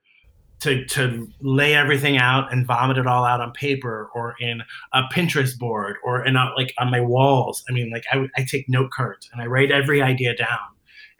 [0.61, 4.61] to to lay everything out and vomit it all out on paper or in
[4.93, 7.63] a Pinterest board or in a, like on my walls.
[7.69, 10.59] I mean, like I, I take note cards and I write every idea down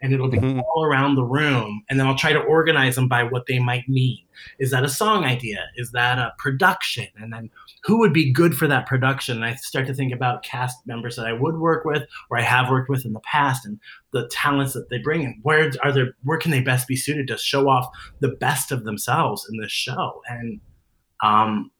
[0.02, 0.60] and it'll be mm-hmm.
[0.60, 3.88] all around the room and then i'll try to organize them by what they might
[3.88, 4.18] mean.
[4.58, 5.66] Is that a song idea?
[5.76, 7.06] Is that a production?
[7.16, 7.50] And then
[7.84, 9.36] who would be good for that production?
[9.36, 12.42] And i start to think about cast members that i would work with or i
[12.42, 13.78] have worked with in the past and
[14.12, 17.28] the talents that they bring and where are there where can they best be suited
[17.28, 17.86] to show off
[18.20, 20.20] the best of themselves in this show?
[20.28, 20.60] And
[21.22, 21.70] um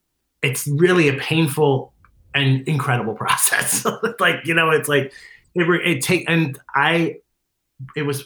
[0.42, 1.92] it's really a painful
[2.34, 3.86] and incredible process.
[4.20, 5.12] Like you know it's like
[5.54, 7.16] it, it take and i
[7.96, 8.24] it was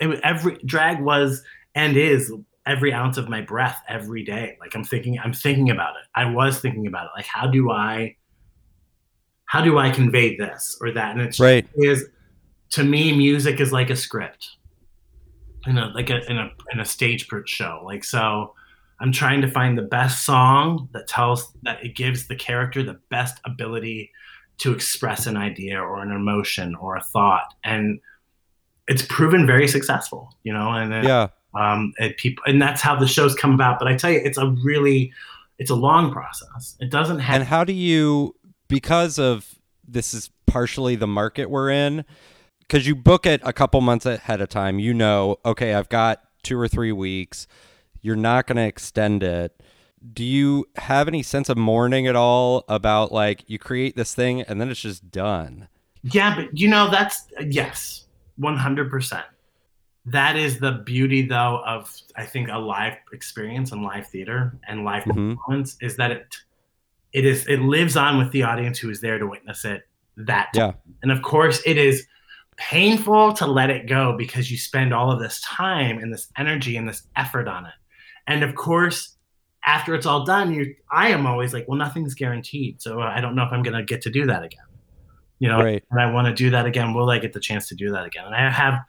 [0.00, 1.42] it was every drag was
[1.74, 2.32] and is
[2.66, 4.56] every ounce of my breath every day.
[4.60, 6.06] Like I'm thinking, I'm thinking about it.
[6.14, 7.10] I was thinking about it.
[7.16, 8.16] Like how do I,
[9.44, 11.12] how do I convey this or that?
[11.12, 11.66] And it's right.
[11.76, 12.06] is
[12.70, 14.48] to me, music is like a script,
[15.66, 17.82] in a like a in a in a stage show.
[17.84, 18.54] Like so,
[19.00, 22.98] I'm trying to find the best song that tells that it gives the character the
[23.08, 24.10] best ability
[24.58, 28.00] to express an idea or an emotion or a thought and
[28.88, 32.96] it's proven very successful, you know, and it, yeah, um, and people, and that's how
[32.96, 33.78] the shows come about.
[33.78, 35.12] But I tell you, it's a really,
[35.58, 36.76] it's a long process.
[36.80, 37.36] It doesn't have.
[37.36, 38.34] And how do you,
[38.68, 42.04] because of this is partially the market we're in,
[42.60, 44.78] because you book it a couple months ahead of time.
[44.78, 47.46] You know, okay, I've got two or three weeks.
[48.02, 49.62] You're not going to extend it.
[50.12, 54.42] Do you have any sense of mourning at all about like you create this thing
[54.42, 55.68] and then it's just done?
[56.02, 58.05] Yeah, but you know that's yes
[58.40, 59.24] 100%.
[60.06, 64.84] That is the beauty, though, of I think a live experience and live theater and
[64.84, 65.34] live mm-hmm.
[65.34, 66.36] performance is that it
[67.16, 70.52] it is it lives on with the audience who is there to witness it that
[70.52, 70.66] time.
[70.66, 70.72] yeah
[71.02, 72.06] and of course it is
[72.56, 76.76] painful to let it go because you spend all of this time and this energy
[76.76, 77.72] and this effort on it
[78.26, 79.16] and of course
[79.64, 83.34] after it's all done you i am always like well nothing's guaranteed so i don't
[83.34, 84.65] know if i'm going to get to do that again
[85.38, 85.84] you know, right.
[85.90, 86.94] and I want to do that again.
[86.94, 88.24] Will I get the chance to do that again?
[88.24, 88.80] And I have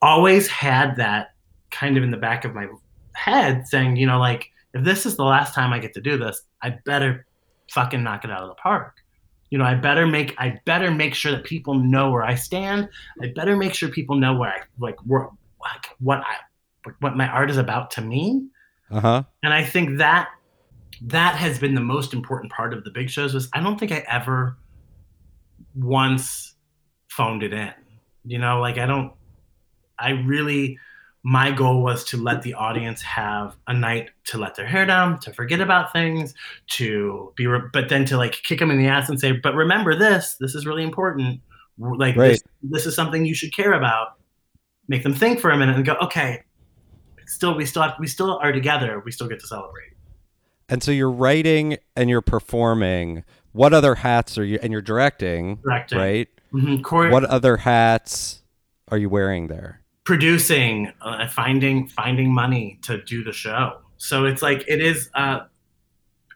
[0.00, 1.34] always had that
[1.70, 2.68] kind of in the back of my
[3.14, 6.16] head saying, you know, like, if this is the last time I get to do
[6.16, 7.26] this, I better
[7.72, 8.96] fucking knock it out of the park.
[9.50, 12.88] You know, I better make I better make sure that people know where I stand.
[13.22, 15.28] I better make sure people know where I like where,
[15.60, 18.46] like what I what my art is about to me.
[18.90, 19.22] Uh-huh.
[19.42, 20.28] And I think that
[21.02, 23.92] that has been the most important part of the big shows was I don't think
[23.92, 24.56] I ever
[25.78, 26.54] once
[27.08, 27.72] phoned it in.
[28.24, 29.12] You know, like I don't,
[29.98, 30.78] I really,
[31.24, 35.18] my goal was to let the audience have a night to let their hair down,
[35.20, 36.34] to forget about things,
[36.72, 39.54] to be, re- but then to like kick them in the ass and say, but
[39.54, 41.40] remember this, this is really important.
[41.78, 42.30] Like right.
[42.30, 44.14] this, this is something you should care about.
[44.88, 46.42] Make them think for a minute and go, okay,
[47.26, 49.02] still, we still have, we still are together.
[49.04, 49.92] We still get to celebrate.
[50.68, 55.56] And so you're writing and you're performing what other hats are you and you're directing,
[55.56, 55.98] directing.
[55.98, 56.28] right?
[56.52, 56.82] Mm-hmm.
[56.82, 58.42] Corey, what other hats
[58.88, 59.82] are you wearing there?
[60.04, 63.78] Producing, uh, finding finding money to do the show.
[63.98, 65.40] So it's like it is uh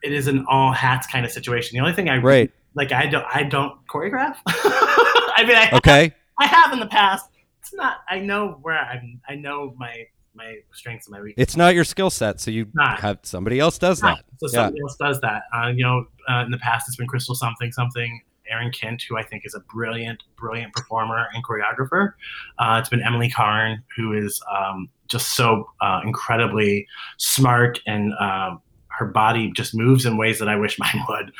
[0.02, 1.76] it is an all hats kind of situation.
[1.76, 2.50] The only thing I right.
[2.74, 4.36] like I don't I don't choreograph.
[4.46, 6.02] I mean I okay.
[6.02, 7.28] Have, I have in the past.
[7.60, 11.42] It's not I know where I'm I know my my strengths and my weaknesses.
[11.42, 13.00] It's not your skill set, so you not.
[13.00, 14.24] have somebody else does that.
[14.38, 14.82] So somebody yeah.
[14.82, 15.42] else does that.
[15.54, 18.20] Uh, you know, uh, in the past it's been Crystal something something.
[18.48, 22.12] Aaron Kent, who I think is a brilliant, brilliant performer and choreographer.
[22.58, 26.86] Uh, it's been Emily Carn, who is um, just so uh, incredibly
[27.18, 28.56] smart and uh,
[28.88, 31.32] her body just moves in ways that I wish mine would.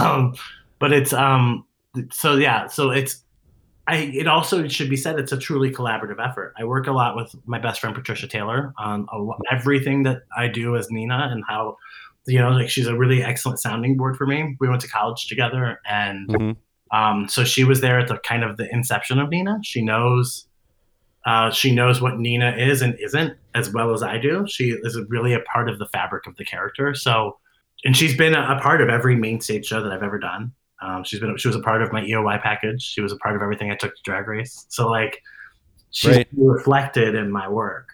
[0.00, 0.34] Um,
[0.78, 1.66] but it's um,
[2.10, 3.23] so yeah, so it's
[3.86, 6.54] I, it also should be said it's a truly collaborative effort.
[6.56, 9.06] I work a lot with my best friend Patricia Taylor on
[9.50, 11.76] everything that I do as Nina and how,
[12.26, 14.56] you know, like she's a really excellent sounding board for me.
[14.58, 16.96] We went to college together, and mm-hmm.
[16.96, 19.58] um, so she was there at the kind of the inception of Nina.
[19.62, 20.46] She knows,
[21.26, 24.46] uh, she knows what Nina is and isn't as well as I do.
[24.48, 26.94] She is really a part of the fabric of the character.
[26.94, 27.38] So,
[27.84, 30.52] and she's been a, a part of every main stage show that I've ever done.
[30.84, 32.82] Um, she's been she was a part of my EOY package.
[32.82, 34.66] She was a part of everything I took to Drag Race.
[34.68, 35.22] So like
[35.90, 36.28] she's right.
[36.36, 37.88] reflected in my work.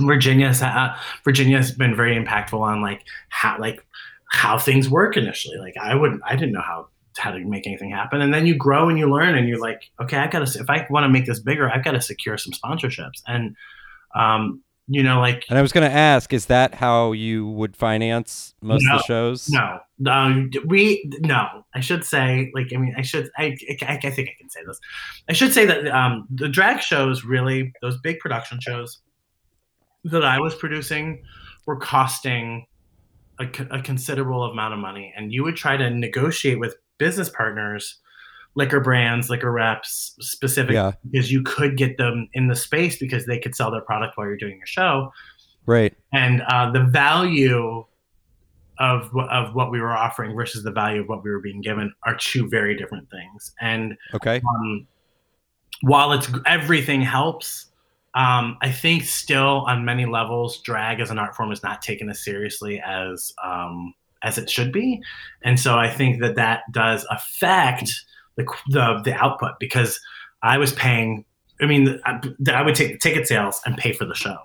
[0.00, 3.84] Virginia's uh, Virginia's been very impactful on like how like
[4.30, 5.56] how things work initially.
[5.56, 8.20] Like I wouldn't I didn't know how how to make anything happen.
[8.20, 10.86] And then you grow and you learn and you're like, okay, I've gotta if I
[10.90, 13.22] want to make this bigger, I've got to secure some sponsorships.
[13.26, 13.56] And
[14.14, 17.74] um, You know, like And I was going to ask, is that how you would
[17.74, 19.48] finance most No, of the shows?
[19.48, 21.64] no, um, we no.
[21.74, 23.30] I should say, like, I mean, I should.
[23.38, 24.78] I, I, I think I can say this.
[25.28, 28.98] I should say that um, the drag shows really those big production shows
[30.04, 31.22] that I was producing
[31.64, 32.66] were costing
[33.40, 38.00] a, a considerable amount of money, and you would try to negotiate with business partners,
[38.54, 43.26] liquor brands, liquor reps, specific Yeah, because you could get them in the space because
[43.26, 45.12] they could sell their product while you're doing your show
[45.66, 45.94] right.
[46.12, 47.84] and uh, the value
[48.78, 51.92] of of what we were offering versus the value of what we were being given
[52.04, 53.52] are two very different things.
[53.60, 54.42] And Okay.
[54.56, 54.86] um,
[55.82, 57.66] while it's everything helps,
[58.14, 62.08] um, I think still on many levels, drag as an art form is not taken
[62.10, 65.02] as seriously as um, as it should be,
[65.42, 67.92] and so I think that that does affect
[68.36, 69.98] the the, the output because
[70.42, 71.24] I was paying.
[71.60, 72.20] I mean, I,
[72.52, 74.36] I would take the ticket sales and pay for the show.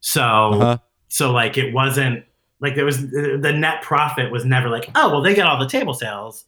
[0.00, 0.78] So Uh-huh.
[1.08, 2.24] so like it wasn't
[2.60, 5.66] like there was the net profit was never like oh well they get all the
[5.68, 6.44] table sales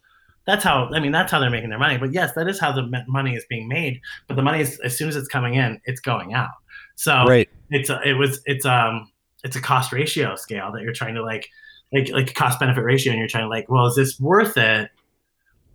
[0.46, 2.70] that's how i mean that's how they're making their money but yes that is how
[2.72, 5.80] the money is being made but the money is as soon as it's coming in
[5.84, 6.50] it's going out
[6.94, 7.48] so Right.
[7.70, 9.10] it's a, it was it's um
[9.42, 11.48] it's a cost ratio scale that you're trying to like
[11.92, 14.90] like like cost benefit ratio and you're trying to like well is this worth it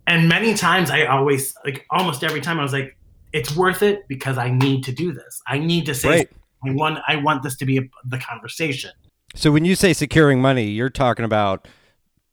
[0.06, 2.96] and many times i always like almost every time i was like
[3.32, 6.30] it's worth it because i need to do this i need to say Right.
[6.64, 8.92] I want I want this to be a, the conversation.
[9.34, 11.66] So when you say securing money, you're talking about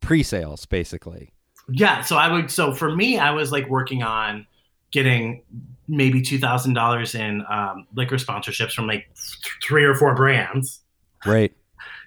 [0.01, 1.33] pre-sales, basically.
[1.67, 4.45] Yeah, so I would so for me I was like working on
[4.91, 5.41] getting
[5.87, 10.81] maybe two thousand dollars in um, liquor sponsorships from like th- three or four brands,
[11.25, 11.53] Right.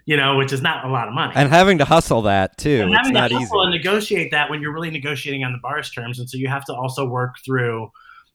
[0.05, 1.33] You know, which is not a lot of money.
[1.37, 2.81] And having to hustle that too.
[2.83, 3.45] And It's having not to easy.
[3.45, 6.49] hustle and negotiate that when you're really negotiating on the bar's terms, and so you
[6.49, 7.91] have to also work through.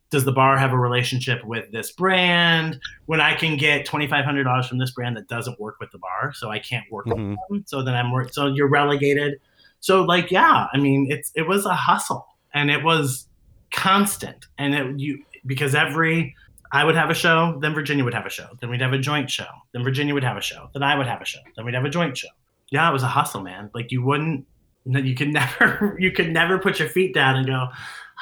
[0.09, 2.79] Does the bar have a relationship with this brand?
[3.07, 5.91] When I can get twenty five hundred dollars from this brand that doesn't work with
[5.91, 7.31] the bar, so I can't work Mhm.
[7.31, 7.63] with them.
[7.67, 9.33] So then I'm so you're relegated.
[9.81, 13.27] So like yeah, I mean it's it was a hustle and it was
[13.71, 16.33] constant and it you because every
[16.71, 18.97] I would have a show, then Virginia would have a show, then we'd have a
[18.97, 21.65] joint show, then Virginia would have a show, then I would have a show, then
[21.65, 22.27] we'd have a joint show.
[22.69, 23.69] Yeah, it was a hustle, man.
[23.73, 24.45] Like you wouldn't,
[24.85, 27.69] you could never, you could never put your feet down and go,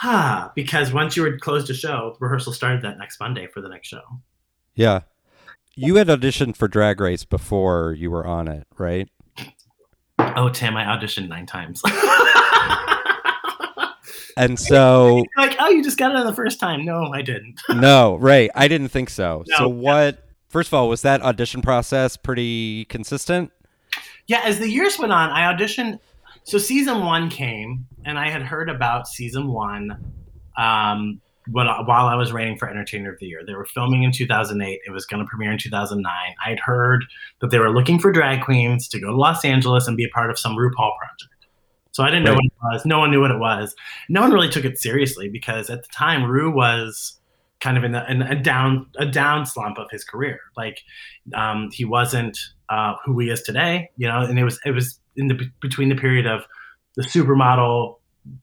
[0.04, 3.70] ah, because once you were closed a show, rehearsal started that next Monday for the
[3.70, 4.04] next show.
[4.76, 5.02] Yeah.
[5.76, 9.10] You had auditioned for Drag Race before you were on it, right?
[10.18, 11.82] Oh, Tim, I auditioned nine times.
[14.38, 16.84] And so like, oh, you just got it on the first time.
[16.84, 17.62] No, I didn't.
[17.70, 18.50] no, right.
[18.54, 19.44] I didn't think so.
[19.48, 19.58] No.
[19.58, 23.52] So what first of all, was that audition process pretty consistent?
[24.28, 26.00] Yeah, as the years went on, I auditioned.
[26.44, 30.14] So season one came, and I had heard about season one
[30.58, 31.22] um,
[31.52, 33.42] when, while I was writing for Entertainer of the Year.
[33.46, 34.80] They were filming in 2008.
[34.86, 36.14] It was going to premiere in 2009.
[36.46, 37.04] I'd heard
[37.42, 40.10] that they were looking for drag queens to go to Los Angeles and be a
[40.10, 41.35] part of some RuPaul project.
[41.96, 42.86] So I didn't know what it was.
[42.86, 43.74] No one knew what it was.
[44.10, 47.18] No one really took it seriously because at the time, Ru was
[47.62, 50.42] kind of in, the, in a down a down slump of his career.
[50.58, 50.82] Like
[51.34, 54.20] um, he wasn't uh, who he is today, you know.
[54.24, 56.46] And it was it was in the between the period of
[56.98, 57.96] the supermodel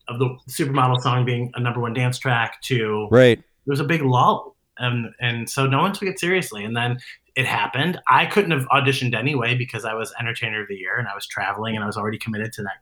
[0.08, 3.36] of the supermodel song being a number one dance track to Right.
[3.36, 6.64] there was a big lull, and and so no one took it seriously.
[6.64, 6.96] And then
[7.34, 7.98] it happened.
[8.08, 11.26] I couldn't have auditioned anyway because I was entertainer of the year and I was
[11.26, 12.81] traveling and I was already committed to that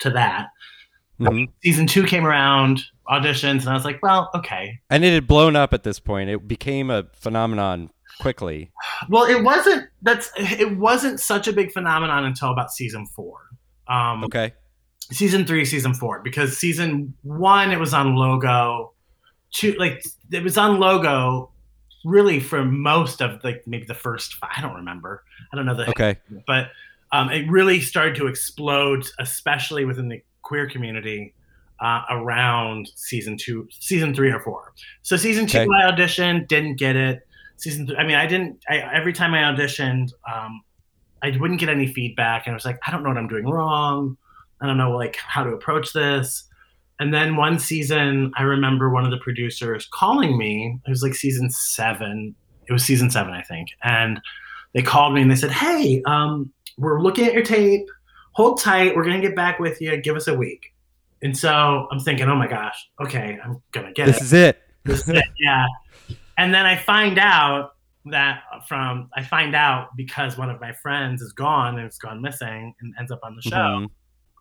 [0.00, 0.48] to that.
[1.20, 1.48] Mhm.
[1.62, 4.80] Season two came around, auditions, and I was like, well, okay.
[4.88, 6.30] And it had blown up at this point.
[6.30, 8.70] It became a phenomenon quickly.
[9.08, 9.88] Well, it wasn't.
[10.02, 13.38] That's it wasn't such a big phenomenon until about season four.
[13.88, 14.52] Um, Okay.
[15.10, 18.92] season three, season four, because season one it was on Logo,
[19.52, 21.50] two like it was on Logo,
[22.04, 24.36] really for most of like maybe the first.
[24.42, 25.22] I don't remember.
[25.52, 26.16] I don't know the Okay.
[26.46, 26.70] but
[27.12, 31.34] um, it really started to explode, especially within the queer community.
[31.82, 34.74] Uh, around season two, season three or four.
[35.00, 35.68] So season two, Okay.
[35.74, 37.26] I auditioned, didn't get it.
[37.56, 38.62] Season three, I mean, I didn't.
[38.68, 40.60] I, every time I auditioned, um,
[41.22, 43.48] I wouldn't get any feedback, and I was like, I don't know what I'm doing
[43.48, 44.18] wrong.
[44.60, 46.44] I don't know like how to approach this.
[46.98, 50.78] And then one season, I remember one of the producers calling me.
[50.86, 52.34] It was like season seven.
[52.68, 53.70] It was season seven, I think.
[53.82, 54.20] And
[54.74, 57.86] they called me and they said, "Hey, um, we're looking at your tape.
[58.32, 58.94] Hold tight.
[58.96, 59.96] We're gonna get back with you.
[59.98, 60.74] Give us a week."
[61.22, 64.62] And so I'm thinking, "Oh my gosh, okay, I'm gonna get This it." is it.
[64.84, 65.66] This is it, yeah.
[66.38, 67.72] And then I find out
[68.06, 72.22] that from I find out because one of my friends is gone and it's gone
[72.22, 73.56] missing and ends up on the show.
[73.56, 73.86] Mhm.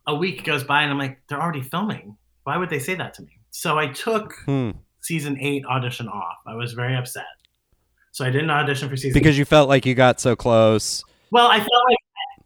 [0.08, 2.16] A week goes by and I'm like, they're already filming.
[2.46, 3.38] Why would they say that to me?
[3.52, 4.72] So I took Hmm.
[5.02, 6.38] season eight audition off.
[6.48, 7.26] I was very upset.
[8.12, 11.04] So I didn't audition for season because you felt like you got so close.
[11.32, 11.98] Well, I felt like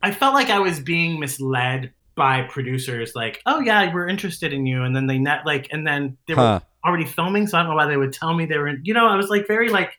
[0.03, 4.65] I felt like I was being misled by producers, like, "Oh yeah, we're interested in
[4.67, 6.59] you," and then they net like, and then they were Huh.
[6.85, 8.67] already filming, so I don't know why they would tell me they were.
[8.67, 9.91] In, you know, I was like very like,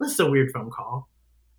[0.00, 1.08] "This is a weird phone call."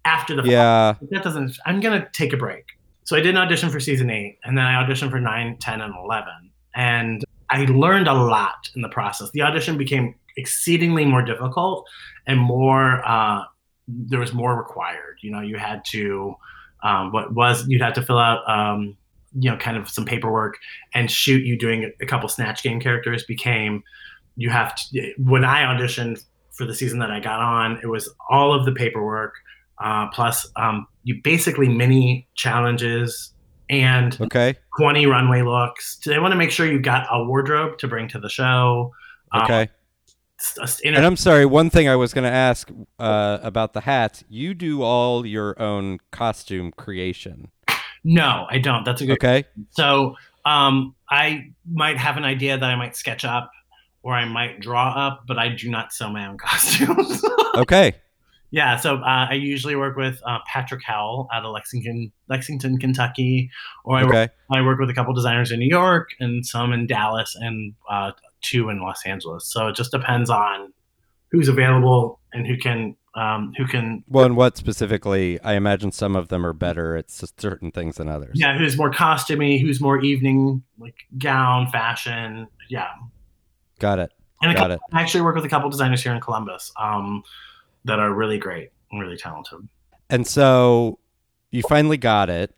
[0.05, 0.93] After the Yeah.
[0.93, 1.07] film.
[1.13, 1.57] that doesn't.
[1.65, 2.65] I'm gonna take a break.
[3.05, 5.93] So I didn't audition for season eight, and then I auditioned for nine, 10, and
[5.95, 9.31] eleven, and I learned a lot in the process.
[9.31, 11.87] The audition became exceedingly more difficult
[12.27, 13.01] and more.
[13.07, 13.43] Uh,
[13.87, 15.17] there was more required.
[15.21, 16.35] You know, you had to.
[16.83, 18.47] Um, what was you'd have to fill out.
[18.49, 18.97] Um,
[19.35, 20.59] you know, kind of some paperwork
[20.93, 23.83] and shoot you doing a couple snatch game characters became
[24.35, 28.13] you have to when i auditioned for the season that i got on it was
[28.29, 29.33] all of the paperwork
[29.83, 33.33] uh, plus um, you basically mini challenges
[33.69, 34.55] and Okay.
[34.77, 38.19] 20 runway looks they want to make sure you've got a wardrobe to bring to
[38.19, 38.91] the show
[39.31, 39.69] um, Okay.
[40.61, 41.45] S- and I'm sorry.
[41.45, 42.69] One thing I was going to ask
[42.99, 44.23] uh, about the hats.
[44.29, 47.49] You do all your own costume creation.
[48.03, 49.45] no i don't that's a good Okay.
[49.71, 50.15] So
[50.45, 53.49] um, I might have an idea that I might sketch up
[54.01, 57.23] or I might draw up, but I do not sew my own costumes.
[57.55, 57.93] Okay.
[58.51, 63.49] yeah, so uh, I usually work with uh, Patrick Howell out of Lexington, Lexington, Kentucky,
[63.85, 66.87] or I, work, I work with a couple designers in New York and some in
[66.87, 68.11] Dallas and uh,
[68.43, 69.45] two in Los Angeles.
[69.45, 70.71] So it just depends on
[71.31, 75.39] who's available and who can um, who can Well, and what specifically?
[75.41, 78.31] I imagine some of them are better at certain things than others.
[78.35, 82.47] yeah who's more costumey, who's more evening like gown fashion.
[82.69, 82.87] Yeah,
[83.79, 84.13] Got it.
[84.41, 87.23] And Got couple, I actually work with a couple designers here in Columbus um,
[87.85, 89.67] that are really great and really talented.
[90.09, 90.99] And so
[91.51, 92.53] you finally got it.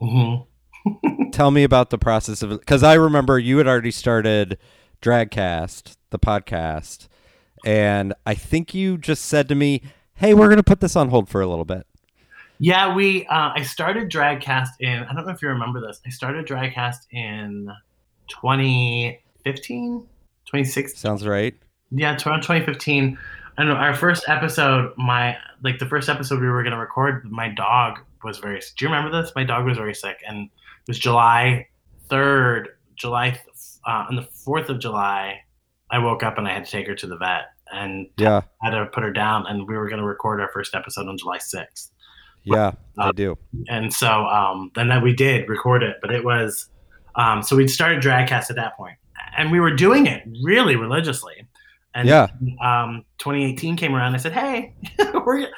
[0.00, 0.36] hmm
[1.32, 2.50] Tell me about the process of.
[2.50, 4.58] Because I remember you had already started
[5.02, 7.08] Dragcast, the podcast.
[7.64, 9.82] And I think you just said to me,
[10.14, 11.86] hey, we're going to put this on hold for a little bit.
[12.58, 13.26] Yeah, we.
[13.26, 15.04] Uh, I started Dragcast in.
[15.04, 16.00] I don't know if you remember this.
[16.04, 17.70] I started Dragcast in
[18.28, 20.96] 2015, 2016.
[20.96, 21.54] Sounds right.
[21.92, 23.16] Yeah, around 2015.
[23.58, 24.92] I know our first episode.
[24.96, 27.30] My like the first episode we were gonna record.
[27.30, 28.58] My dog was very.
[28.58, 29.32] Do you remember this?
[29.36, 31.68] My dog was very sick, and it was July
[32.10, 33.40] 3rd, July
[33.86, 35.40] uh, on the 4th of July.
[35.90, 38.42] I woke up and I had to take her to the vet and Yeah.
[38.62, 41.38] had to put her down, and we were gonna record our first episode on July
[41.38, 41.90] 6th.
[42.44, 43.36] Yeah, I do.
[43.68, 46.70] and so um, then that we did record it, but it was
[47.16, 48.96] um, so we'd started Dragcast at that point,
[49.36, 51.34] and we were doing it really religiously.
[51.94, 52.28] And Yeah.
[52.62, 54.14] um, 2018 came around.
[54.14, 54.74] I said, "Hey,
[55.26, 55.48] we're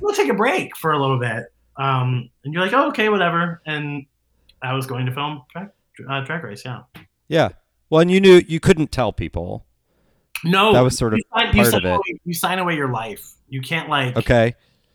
[0.00, 1.44] we'll take a break for a little bit."
[1.76, 4.06] Um, and you're like, "Oh, okay, whatever." And
[4.62, 5.68] I was going to film drag,
[6.08, 6.62] uh, drag race.
[6.64, 6.82] Yeah.
[7.30, 7.50] Yeah.
[7.88, 9.64] Well, and you knew you couldn't tell people.
[10.44, 11.94] No, That was sort of you sign, you part sign of it.
[11.94, 13.34] Away, you sign away your life.
[13.48, 14.54] You can't like Okay.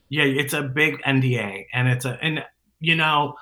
[0.09, 2.43] Yeah, it's a big NDA, and it's a and
[2.79, 3.35] you know,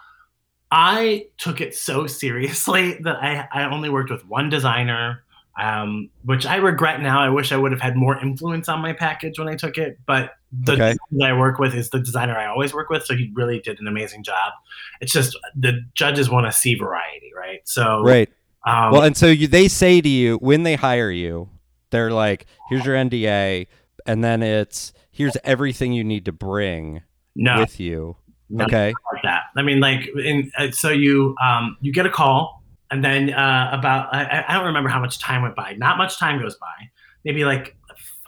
[0.72, 5.24] I took it so seriously that I I only worked with one designer,
[5.60, 7.20] um, which I regret now.
[7.20, 9.98] I wish I would have had more influence on my package when I took it,
[10.06, 10.96] but the Okay.
[11.12, 13.80] that I work with is the designer I always work with, so he really did
[13.80, 14.54] an amazing job.
[15.02, 17.62] It's just the judges want to see variety, right?
[17.66, 18.30] So Right.
[18.66, 21.50] Um, Well, and so you, they say to you when they hire you,
[21.90, 23.68] they're like, "Here's your NDA,"
[24.06, 27.04] and then it's, "Here's everything you need to bring
[27.36, 28.18] no, with you."
[28.60, 28.94] Okay.
[29.14, 29.44] like that.
[29.56, 33.70] I mean, like, in, uh, so you um, you get a call, and then uh,
[33.74, 35.74] about I, I- I don't remember how much time went by.
[35.74, 36.90] Not much time goes by.
[37.26, 37.76] Maybe like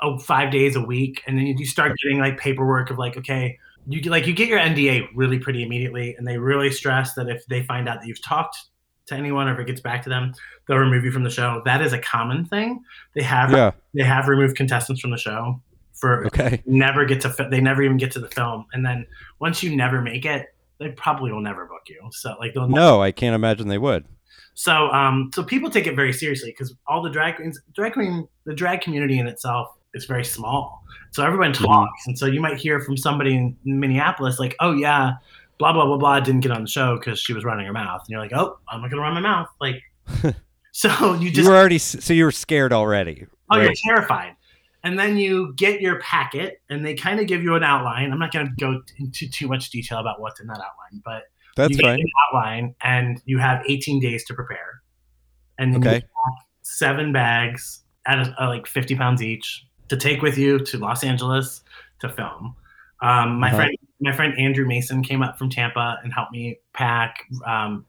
[0.02, 3.58] oh, five days a week, and then you start getting like paperwork of like, okay,
[3.88, 7.46] you like you get your NDA really pretty immediately, and they really stress that if
[7.48, 8.58] they find out that you've talked
[9.08, 10.34] to anyone or if it gets back to them,
[10.68, 11.62] they'll remove you from the show.
[11.66, 12.84] That is a common thing.
[13.14, 13.72] They have Yeah.
[13.94, 15.62] they have removed contestants from the show
[15.94, 16.62] for Okay.
[16.66, 19.06] never get to they never even get to the film and then
[19.40, 20.48] once you never make it
[20.78, 24.04] they probably will never book you so like they'll No, I can't imagine they would.
[24.56, 28.28] so um so people take it very seriously because all the drag queens drag queen
[28.46, 31.66] the drag community in itself is very small so everyone Mhm.
[31.66, 35.14] talks and so you might hear from somebody in minneapolis like oh yeah
[35.58, 38.02] blah blah blah blah didn't get on the show because she was running her mouth
[38.02, 39.82] and you're like oh i'm not gonna run my mouth like
[40.72, 43.26] so you just you were already so you were scared already.
[43.52, 43.66] Oh, right?
[43.66, 44.36] you're terrified.
[44.84, 48.12] And then you get your packet, and they kind of give you an outline.
[48.12, 51.24] I'm not going to go into too much detail about what's in that outline, but
[51.56, 52.00] That's you get fine.
[52.02, 54.82] an outline, and you have 18 days to prepare.
[55.58, 56.04] And then you Okay.
[56.62, 61.04] seven bags at a, uh, like 50 pounds each to take with you to Los
[61.04, 61.62] Angeles
[62.02, 62.56] to film.
[63.02, 63.58] Um, my Uh-huh.
[63.58, 67.18] friend, my friend Andrew Mason came up from Tampa and helped me pack.
[67.46, 67.86] Um,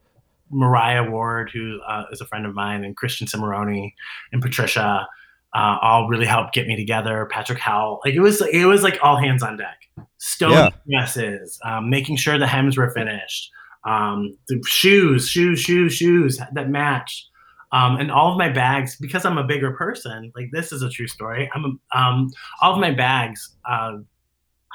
[0.51, 3.93] Mariah Ward, who uh, is a friend of mine, and Christian Cimarroni
[4.33, 5.07] and Patricia.
[5.55, 7.27] uh, all really helped get me together.
[7.33, 9.79] Patrick Howell, like it was, it was like all hands on deck.
[10.19, 10.69] Stone Yeah.
[10.91, 13.51] dresses, um, making sure the hems were finished,
[13.85, 17.31] um, the shoes, shoes, shoes, shoes that matched.
[17.73, 20.91] Um, and all of my bags, because I'm a bigger person, like this is a
[20.91, 21.51] true story.
[21.55, 22.31] I'm a, um,
[22.61, 23.57] all of my bags.
[23.65, 23.99] Uh,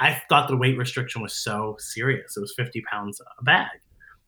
[0.01, 2.35] I thought the weight restriction was so serious.
[2.35, 3.69] It was 50 pounds a bag,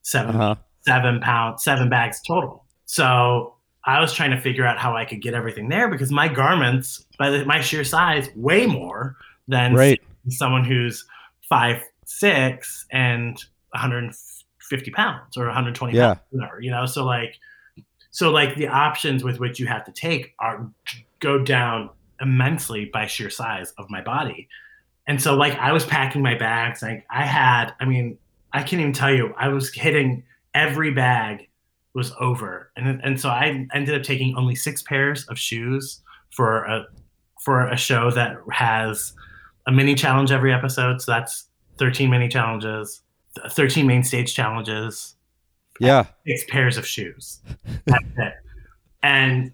[0.04, 0.56] 7 Uh-huh.
[0.86, 2.66] seven pounds, seven bags total.
[2.86, 3.56] So
[3.86, 7.06] I was trying to figure out how I could get everything there because my garments,
[7.18, 9.16] by the, my sheer size, way more
[9.48, 10.02] than Right.
[10.30, 11.06] someone who's
[11.50, 13.38] five six and
[13.74, 16.14] 150 pounds or 120 Yeah.
[16.16, 16.26] pounds,
[16.62, 16.86] you know.
[16.86, 17.36] So like,
[18.12, 20.70] so like the options with which you have to take are
[21.20, 21.90] go down
[22.22, 24.48] immensely by sheer size of my body.
[25.08, 28.18] And so like I was packing my bags, like I had, I mean,
[28.54, 30.24] I can't even tell you, I was hitting
[30.54, 31.48] every bag
[31.94, 36.02] was over, and and so I ended up taking only six pairs of shoes
[36.32, 36.86] for a
[37.44, 39.14] for a show that has
[39.68, 41.02] a mini challenge every episode.
[41.02, 43.02] So that's 13 mini challenges,
[43.50, 45.16] 13 main stage challenges,
[45.80, 46.06] Yeah.
[46.26, 47.42] six pairs of shoes.
[47.86, 48.34] That's it.
[49.04, 49.52] And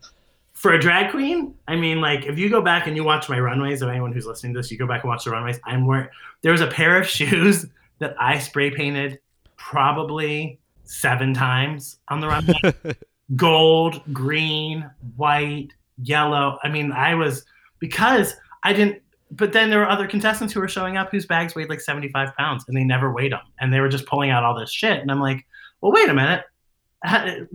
[0.59, 3.39] for a drag queen, I mean, like if you go back and you watch my
[3.39, 5.57] runways, or anyone who's listening to this, you go back and watch the runways.
[5.63, 6.09] I'm wearing.
[6.41, 7.65] There was a pair of shoes
[7.99, 9.19] that I spray painted
[9.55, 12.95] probably seven times on the runway.
[13.37, 15.69] Gold, green, white,
[16.03, 16.59] yellow.
[16.61, 17.45] I mean, I was
[17.79, 19.01] because I didn't.
[19.31, 22.35] But then there were other contestants who were showing up whose bags weighed like 75
[22.35, 23.41] pounds and they never weighed them.
[23.61, 24.99] And they were just pulling out all this shit.
[24.99, 25.45] And I'm like,
[25.79, 26.43] well, wait a minute.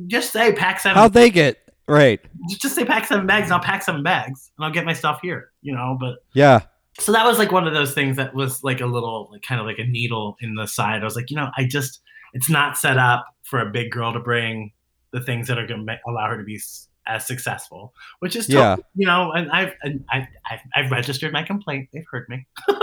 [0.07, 0.97] Just say pack seven.
[0.97, 2.21] How'd they get right?
[2.49, 5.19] just say pack seven bags and I'll pack seven bags and I'll get my stuff
[5.23, 5.97] here, you know.
[5.99, 6.61] But Yeah.
[6.99, 9.61] so that was like one of those things that was like a little, like kind
[9.61, 11.03] of like a needle in the side.
[11.03, 12.01] I was like, you know, I just,
[12.33, 14.73] it's not set up for a big girl to bring
[15.13, 16.61] the things that are going to allow her to be
[17.07, 18.77] as successful, which is, Yeah.
[18.97, 21.89] you know, and I've, and I've, I've, I've registered my complaint.
[21.93, 22.47] They've heard me.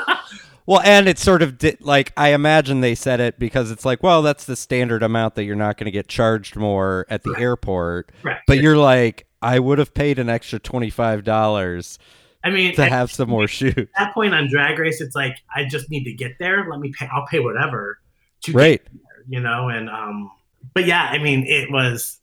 [0.67, 4.03] Well, and it's sort of di- like I imagine they said it because it's like,
[4.03, 7.31] well, that's the standard amount that you're not going to get charged more at the
[7.31, 7.43] Right.
[7.43, 8.11] airport.
[8.25, 8.39] Right.
[8.47, 11.99] But you're like, I would have paid an extra twenty five dollars
[12.43, 13.75] I mean, to have some more shoes.
[13.77, 16.67] At that point on Drag Race, it's like I just need to get there.
[16.69, 17.09] Let me pay.
[17.12, 17.99] I'll pay whatever
[18.43, 18.83] to get Right.
[19.29, 20.31] you know and um
[20.75, 22.21] but yeah i mean it was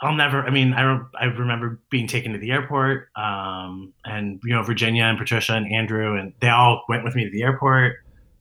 [0.00, 4.40] i'll never i mean i, re- I remember being taken to the airport um and
[4.44, 7.42] you know virginia and patricia and andrew and they all went with me to the
[7.42, 7.96] airport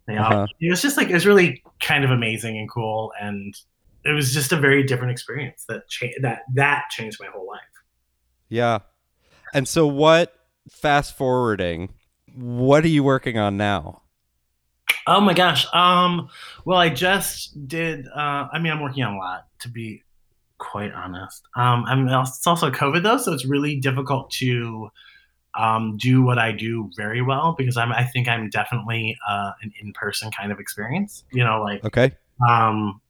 [0.08, 0.48] they all Uh-huh.
[0.60, 3.56] it was just like it was really kind of amazing and cool and
[4.04, 7.62] it was just a very different experience that cha- that that changed my whole life
[8.50, 8.80] Yeah.
[9.54, 10.34] And so what
[10.70, 11.94] fast forwarding,
[12.36, 14.02] what are you working on now?
[15.08, 15.66] Oh my gosh.
[15.74, 16.30] Um,
[16.66, 18.06] well, I just did.
[18.08, 20.04] Uh, I mean, I'm working on a lot to be
[20.58, 21.44] quite honest.
[21.56, 24.90] Um, I'm it's also COVID though, so it's really difficult to
[25.58, 27.92] um, do what I do very well because I'm.
[27.92, 31.24] I think I'm definitely uh, an in-person kind of experience.
[31.32, 32.14] You know, like Okay.
[32.48, 33.02] um,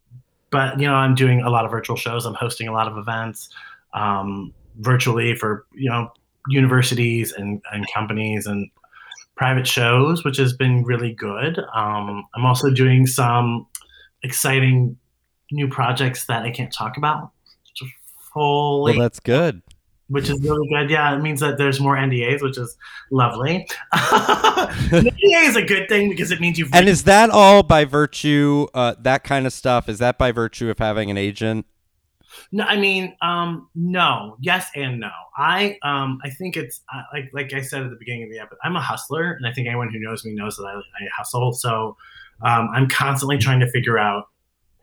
[0.52, 2.26] but you know, I'm doing a lot of virtual shows.
[2.26, 3.50] I'm hosting a lot of events
[3.94, 6.12] um, virtually for you know
[6.48, 8.70] universities and, and companies and
[9.36, 11.60] private shows, which has been really good.
[11.74, 13.68] Um, I'm also doing some
[14.24, 14.98] exciting
[15.52, 17.32] new projects that I can't talk about
[18.36, 19.64] fully, Well, that's good.
[20.10, 20.92] which is really good.
[20.92, 22.78] Yeah, it means that there's more NDAs, which is
[23.10, 23.68] lovely.
[23.96, 28.68] NDA is a good thing because it means you've And is that all by virtue,
[28.76, 29.90] uh, that kind of stuff?
[29.90, 31.66] Is that by virtue of having an agent?
[32.52, 35.10] No, I mean, um, no, yes and no.
[35.38, 38.40] I, um, I think it's uh, like, like I said at the beginning of the
[38.40, 41.08] episode, I'm a hustler, and I think anyone who knows me knows that I, I
[41.16, 41.54] hustle.
[41.54, 41.96] So,
[42.42, 44.26] um, I'm constantly trying to figure out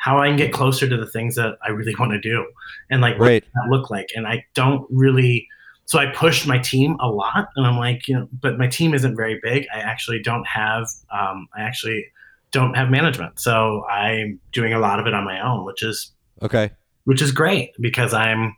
[0.04, 2.44] how I can get closer to the things that I really want to do,
[2.90, 3.42] and like what Right.
[3.44, 4.08] does that look like.
[4.16, 5.46] And I don't really.
[5.84, 8.94] So I pushed my team a lot, and I'm like, you know, but my team
[8.94, 9.66] isn't very big.
[9.74, 12.06] I actually don't have, um, I actually
[12.52, 16.12] don't have management, so I'm doing a lot of it on my own, which is
[16.40, 16.70] Okay.
[17.04, 18.54] which is great because I'm,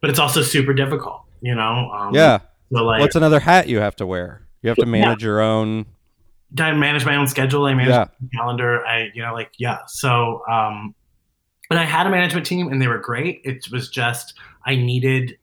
[0.00, 1.90] but it's also super difficult, you know.
[1.90, 2.38] Um, Yeah.
[2.72, 4.42] So like, What's another hat you have to wear?
[4.62, 5.86] You have to manage your own.
[6.58, 7.66] I manage my own schedule.
[7.66, 8.06] I manage Yeah.
[8.20, 8.84] my calendar.
[8.86, 9.78] I, you know, like yeah.
[9.86, 10.94] So, um,
[11.68, 13.40] but I had a management team and they were great.
[13.44, 14.34] It was just
[14.66, 15.36] I needed.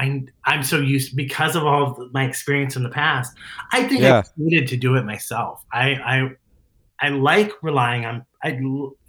[0.00, 3.36] I, I'm so used because of all of my experience in the past.
[3.72, 4.20] I think Yeah.
[4.20, 5.64] I needed to do it myself.
[5.72, 6.30] I, I,
[7.00, 8.24] I like relying on.
[8.42, 8.58] I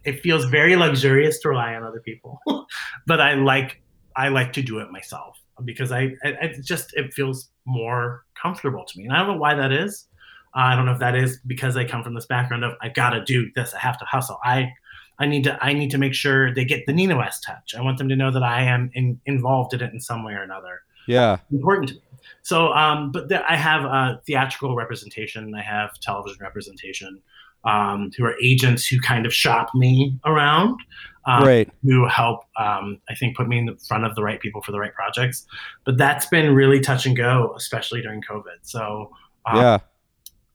[0.06, 2.40] it feels very luxurious to rely on other people,
[3.08, 3.82] but I like
[4.16, 8.86] I like to do it myself because I it, it just it feels more comfortable
[8.86, 10.08] to me, and I don't know why that is.
[10.54, 13.12] I don't know if that is because I come from this background of I got
[13.12, 13.74] to do this.
[13.74, 14.40] I have to hustle.
[14.44, 14.72] I
[15.20, 17.76] I need to I need to make sure they get the Nina West touch.
[17.78, 20.34] I want them to know that I am in, involved in it in some way
[20.34, 20.82] or another.
[21.08, 21.38] Yeah.
[21.52, 22.02] important to me.
[22.44, 25.54] So, um, but there, I have uh, theatrical representation.
[25.56, 27.22] I have television representation.
[27.66, 30.80] Um, who are agents who kind of shop me around,
[31.26, 31.70] um, right.
[31.84, 34.72] who help, um, I think, put me in the front of the right people for
[34.72, 35.46] the right projects.
[35.84, 38.60] But that's been really touch and go, especially during COVID.
[38.62, 39.12] So,
[39.46, 39.78] um, yeah.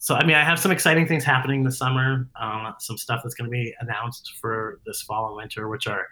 [0.04, 2.28] So I mean, I have some exciting things happening this summer.
[2.38, 6.06] Um, some stuff that's going to be announced for this fall and winter, which are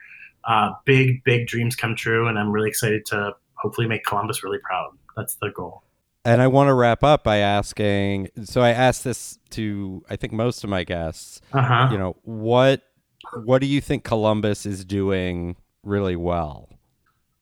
[0.49, 4.61] uh, big, big dreams come true, and I'm really excited to hopefully make Columbus really
[4.64, 4.93] proud.
[5.14, 5.82] That's the goal.
[6.24, 8.30] And I want to wrap up by asking.
[8.45, 11.43] So I asked this to I think most of my guests.
[11.53, 11.88] Uh huh.
[11.93, 12.80] You know what?
[13.45, 16.70] What do you think Columbus is doing really well?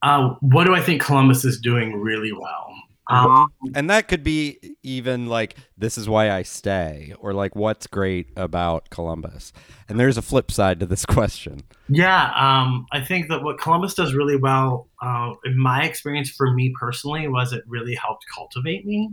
[0.03, 2.75] Uh, what do I think Columbus is doing really well?
[3.11, 7.87] Um, and that could be even like this is why I stay, or like what's
[7.87, 9.53] great about Columbus.
[9.89, 11.63] And there's a flip side to this question.
[11.89, 16.53] Yeah, um, I think that what Columbus does really well, uh, in my experience for
[16.55, 19.11] me personally, was it really helped cultivate me.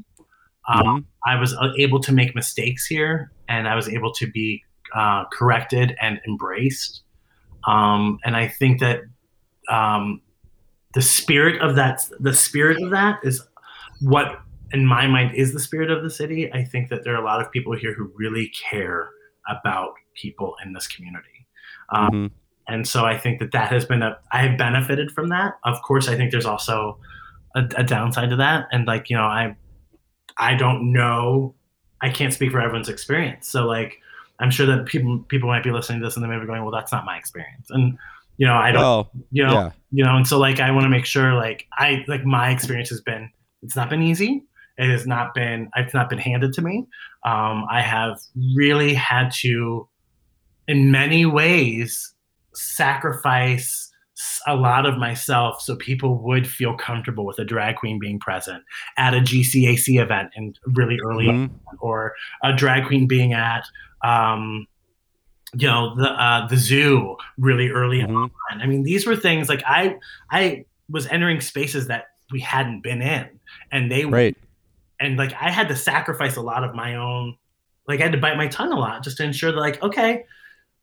[0.67, 1.05] Um, Mhm.
[1.25, 4.63] I was uh, able to make mistakes here, and I was able to be
[4.95, 7.01] uh, corrected and embraced.
[7.67, 9.01] Um, and I think that
[9.69, 10.21] um,
[10.93, 13.41] the spirit of that, the spirit of that, is
[14.01, 14.39] what,
[14.71, 16.51] in my mind, is the spirit of the city.
[16.53, 19.09] I think that there are a lot of people here who really care
[19.49, 21.47] about people in this community.
[21.89, 22.31] Um, Mhm.
[22.67, 25.53] and so I think that that has been a I have benefited from that.
[25.63, 26.99] Of course, I think there's also
[27.55, 29.55] a, a downside to that, and like you know, I
[30.37, 31.55] I don't know,
[32.01, 33.47] I can't speak for everyone's experience.
[33.47, 33.99] So like,
[34.39, 36.61] I'm sure that people people might be listening to this and they may be going,
[36.63, 37.97] well, that's not my experience, and
[38.37, 39.69] you know, I don't, Well, you know, yeah.
[39.91, 42.89] you know, and so like I want to make sure like I like my experience
[42.89, 43.31] has been
[43.67, 44.43] it's not been easy.
[44.77, 46.85] It has not been it's not been handed to me.
[47.25, 48.17] Um, I have
[48.55, 49.87] really had to,
[50.67, 52.13] in many ways,
[52.53, 53.91] sacrifice
[54.47, 58.63] a lot of myself so people would feel comfortable with a drag queen being present
[58.97, 61.49] at a GCAC event and really early Mhm.
[61.67, 63.63] on, or a drag queen being at
[64.03, 64.65] um,
[65.53, 68.15] you know the uh, the zoo really early Mhm.
[68.51, 68.61] on.
[68.61, 69.95] I mean, these were things like I
[70.31, 73.36] I was entering spaces that we hadn't been in,
[73.71, 74.37] and they Right.
[74.99, 77.37] and like I had to sacrifice a lot of my own.
[77.87, 80.25] Like I had to bite my tongue a lot just to ensure that like okay,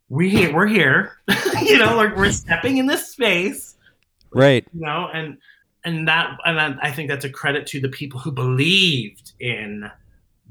[0.09, 1.13] we here we're here,
[1.63, 3.77] you know, like we're stepping in this space,
[4.33, 4.67] Right.
[4.75, 5.39] you know, and
[5.85, 9.91] and that and I I think that's a credit to the people who believed in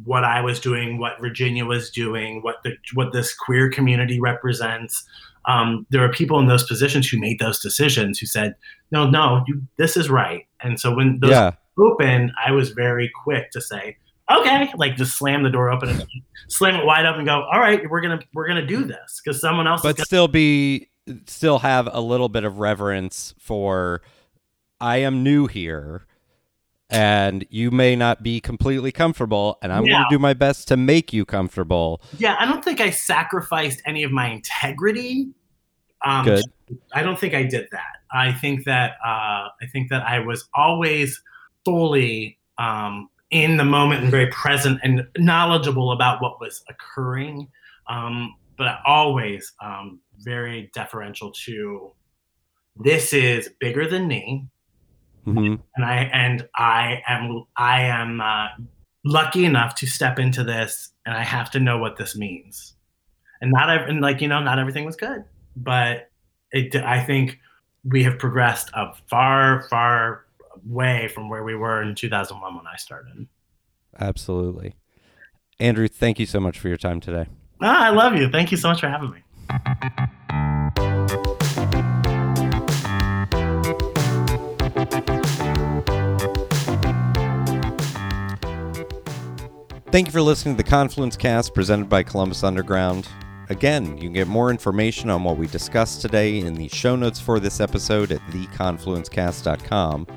[0.06, 5.04] what I was doing, what Virginia was doing, what the what this queer community represents.
[5.46, 8.56] Um, there are people in those positions who made those decisions who said,
[8.92, 11.52] "No, no, you, this is right." And so when those Yeah.
[11.78, 13.98] Opened, I was very quick to say,
[14.32, 16.06] "Okay," like just slam the door open and
[16.50, 19.40] slam it wide open and go, "All right, we're gonna we're gonna do this because
[19.42, 20.90] someone else." But gonna, still be
[21.28, 24.02] still have a little bit of reverence for
[24.80, 26.06] I am new here
[26.90, 29.94] and you may not be completely comfortable and I'm Yeah.
[29.94, 32.02] going to do my best to make you comfortable.
[32.18, 35.30] yeah, I don't think I sacrificed any of my integrity.
[36.06, 36.44] Um, Good.
[36.94, 37.98] I don't think I did that.
[38.12, 41.22] I think that uh, I think that I was always
[41.66, 47.48] fully um, in the moment and very present and knowledgeable about what was occurring,
[47.88, 51.92] um, but always um, very deferential to
[52.76, 54.48] this is bigger than me,
[55.28, 55.60] Mhm.
[55.76, 58.48] and I and I am I am uh,
[59.06, 62.76] lucky enough to step into this, and I have to know what this means.
[63.42, 65.24] And not and like you know, not everything was good,
[65.56, 66.10] but
[66.52, 66.76] it.
[66.76, 67.40] I think
[67.84, 70.23] we have progressed a far, far
[70.66, 73.28] way from where we were in 2001 when I started.
[74.00, 74.76] Absolutely.
[75.60, 77.28] Andrew, thank you so much for your time today.
[77.62, 78.30] Ah, I love you.
[78.30, 79.20] Thank you so much for having me.
[89.92, 93.08] Thank you for listening to the Confluence Cast presented by Columbus Underground.
[93.50, 97.20] Again, you can get more information on what we discussed today in the show notes
[97.20, 100.08] for this episode at theconfluencecast.com.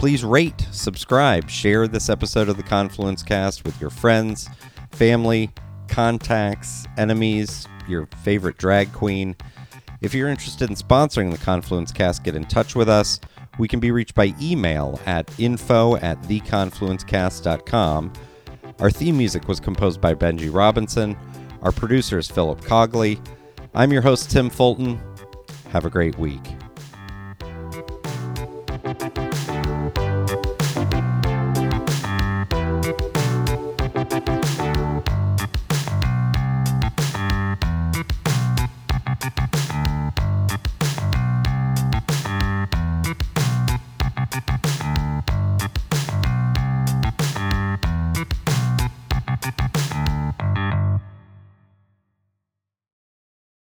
[0.00, 4.48] Please rate, subscribe, share this episode of the Confluence Cast with your friends,
[4.92, 5.50] family,
[5.88, 9.36] contacts, enemies, your favorite drag queen.
[10.00, 13.20] If you're interested in sponsoring the Confluence Cast, get in touch with us.
[13.58, 18.12] We can be reached by email at info at theconfluencecast.com.
[18.78, 21.14] Our theme music was composed by Benji Robinson.
[21.60, 23.20] Our producer is Philip Cogley.
[23.74, 24.98] I'm your host, Tim Fulton.
[25.68, 26.40] Have a great week.